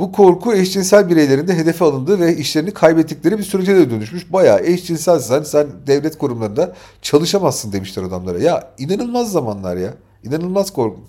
Bu 0.02 0.12
korku 0.12 0.54
eşcinsel 0.54 1.08
bireylerin 1.08 1.48
de 1.48 1.56
hedefe 1.56 1.84
alındığı 1.84 2.20
ve 2.20 2.36
işlerini 2.36 2.70
kaybettikleri 2.70 3.38
bir 3.38 3.42
sürece 3.42 3.76
de 3.76 3.90
dönüşmüş. 3.90 4.32
Bayağı 4.32 4.60
eşcinselsen 4.60 5.42
sen 5.42 5.66
devlet 5.86 6.18
kurumlarında 6.18 6.72
çalışamazsın 7.02 7.72
demişler 7.72 8.02
adamlara. 8.02 8.38
Ya 8.38 8.70
inanılmaz 8.78 9.32
zamanlar 9.32 9.76
ya. 9.76 9.94
İnanılmaz 10.24 10.70
korku. 10.70 11.00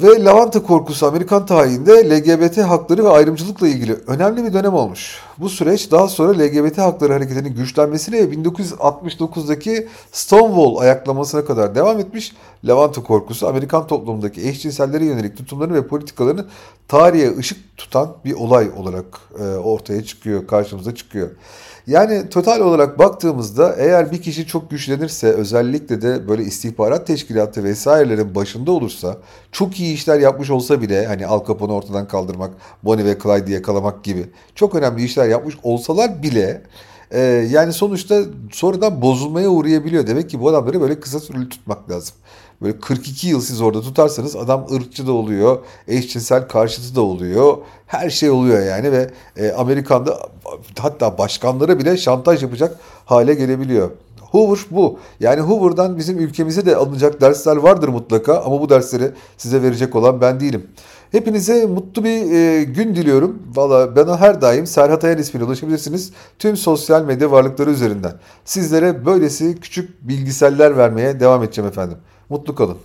Ve 0.00 0.24
lavanta 0.24 0.62
korkusu 0.62 1.06
Amerikan 1.06 1.46
tarihinde 1.46 2.10
LGBT 2.10 2.58
hakları 2.58 3.04
ve 3.04 3.08
ayrımcılıkla 3.08 3.68
ilgili 3.68 3.92
önemli 4.06 4.44
bir 4.44 4.52
dönem 4.52 4.74
olmuş. 4.74 5.18
Bu 5.38 5.48
süreç 5.48 5.90
daha 5.90 6.08
sonra 6.08 6.38
LGBT 6.38 6.78
hakları 6.78 7.12
hareketinin 7.12 7.54
güçlenmesiyle 7.54 8.20
1969'daki 8.20 9.88
Stonewall 10.12 10.76
ayaklamasına 10.76 11.44
kadar 11.44 11.74
devam 11.74 11.98
etmiş. 11.98 12.32
Lavanta 12.64 13.02
korkusu 13.02 13.48
Amerikan 13.48 13.86
toplumundaki 13.86 14.48
eşcinsellere 14.48 15.04
yönelik 15.04 15.36
tutumlarını 15.36 15.74
ve 15.74 15.86
politikalarını 15.86 16.44
tarihe 16.88 17.36
ışık 17.36 17.76
tutan 17.76 18.16
bir 18.24 18.32
olay 18.32 18.70
olarak 18.76 19.06
e, 19.38 19.42
ortaya 19.42 20.04
çıkıyor, 20.04 20.46
karşımıza 20.46 20.94
çıkıyor. 20.94 21.30
Yani 21.86 22.28
total 22.28 22.60
olarak 22.60 22.98
baktığımızda 22.98 23.74
eğer 23.78 24.12
bir 24.12 24.22
kişi 24.22 24.46
çok 24.46 24.70
güçlenirse 24.70 25.26
özellikle 25.28 26.02
de 26.02 26.28
böyle 26.28 26.42
istihbarat 26.42 27.06
teşkilatı 27.06 27.64
vesairelerin 27.64 28.34
başında 28.34 28.72
olursa 28.72 29.16
çok 29.52 29.80
iyi 29.80 29.94
işler 29.94 30.20
yapmış 30.20 30.50
olsa 30.50 30.82
bile 30.82 31.06
hani 31.06 31.26
Al 31.26 31.46
Capone'u 31.46 31.74
ortadan 31.74 32.08
kaldırmak, 32.08 32.50
Bonnie 32.82 33.04
ve 33.04 33.18
Clyde'i 33.22 33.52
yakalamak 33.52 34.04
gibi 34.04 34.26
çok 34.54 34.74
önemli 34.74 35.04
işler 35.04 35.28
yapmış 35.28 35.54
olsalar 35.62 36.22
bile 36.22 36.62
e, 37.10 37.20
yani 37.50 37.72
sonuçta 37.72 38.22
sonradan 38.52 39.02
bozulmaya 39.02 39.48
uğrayabiliyor. 39.48 40.06
Demek 40.06 40.30
ki 40.30 40.40
bu 40.40 40.48
adamları 40.48 40.80
böyle 40.80 41.00
kısa 41.00 41.20
süreli 41.20 41.48
tutmak 41.48 41.90
lazım. 41.90 42.14
Böyle 42.62 42.78
42 42.80 43.28
yıl 43.28 43.40
siz 43.40 43.60
orada 43.60 43.80
tutarsanız 43.80 44.36
adam 44.36 44.66
ırkçı 44.72 45.06
da 45.06 45.12
oluyor, 45.12 45.58
eşcinsel 45.88 46.48
karşıtı 46.48 46.94
da 46.96 47.00
oluyor. 47.00 47.56
Her 47.86 48.10
şey 48.10 48.30
oluyor 48.30 48.66
yani 48.66 48.92
ve 48.92 49.10
e, 49.36 49.52
Amerika'da 49.52 50.18
hatta 50.78 51.18
başkanlara 51.18 51.78
bile 51.78 51.96
şantaj 51.96 52.42
yapacak 52.42 52.78
hale 53.04 53.34
gelebiliyor. 53.34 53.90
Hoover 54.20 54.58
bu. 54.70 54.98
Yani 55.20 55.40
Hoover'dan 55.40 55.98
bizim 55.98 56.18
ülkemize 56.18 56.66
de 56.66 56.76
alınacak 56.76 57.20
dersler 57.20 57.56
vardır 57.56 57.88
mutlaka 57.88 58.40
ama 58.40 58.60
bu 58.60 58.68
dersleri 58.68 59.10
size 59.36 59.62
verecek 59.62 59.96
olan 59.96 60.20
ben 60.20 60.40
değilim. 60.40 60.66
Hepinize 61.16 61.66
mutlu 61.66 62.04
bir 62.04 62.32
e, 62.32 62.64
gün 62.64 62.94
diliyorum. 62.94 63.42
Valla 63.54 63.96
bana 63.96 64.20
her 64.20 64.40
daim 64.40 64.66
Serhat 64.66 65.04
Ayan 65.04 65.18
ismiyle 65.18 65.44
ulaşabilirsiniz. 65.46 66.12
Tüm 66.38 66.56
sosyal 66.56 67.04
medya 67.04 67.30
varlıkları 67.30 67.70
üzerinden. 67.70 68.12
Sizlere 68.44 69.06
böylesi 69.06 69.60
küçük 69.60 70.08
bilgiseller 70.08 70.76
vermeye 70.76 71.20
devam 71.20 71.42
edeceğim 71.42 71.68
efendim. 71.68 71.98
Mutlu 72.28 72.54
kalın. 72.54 72.76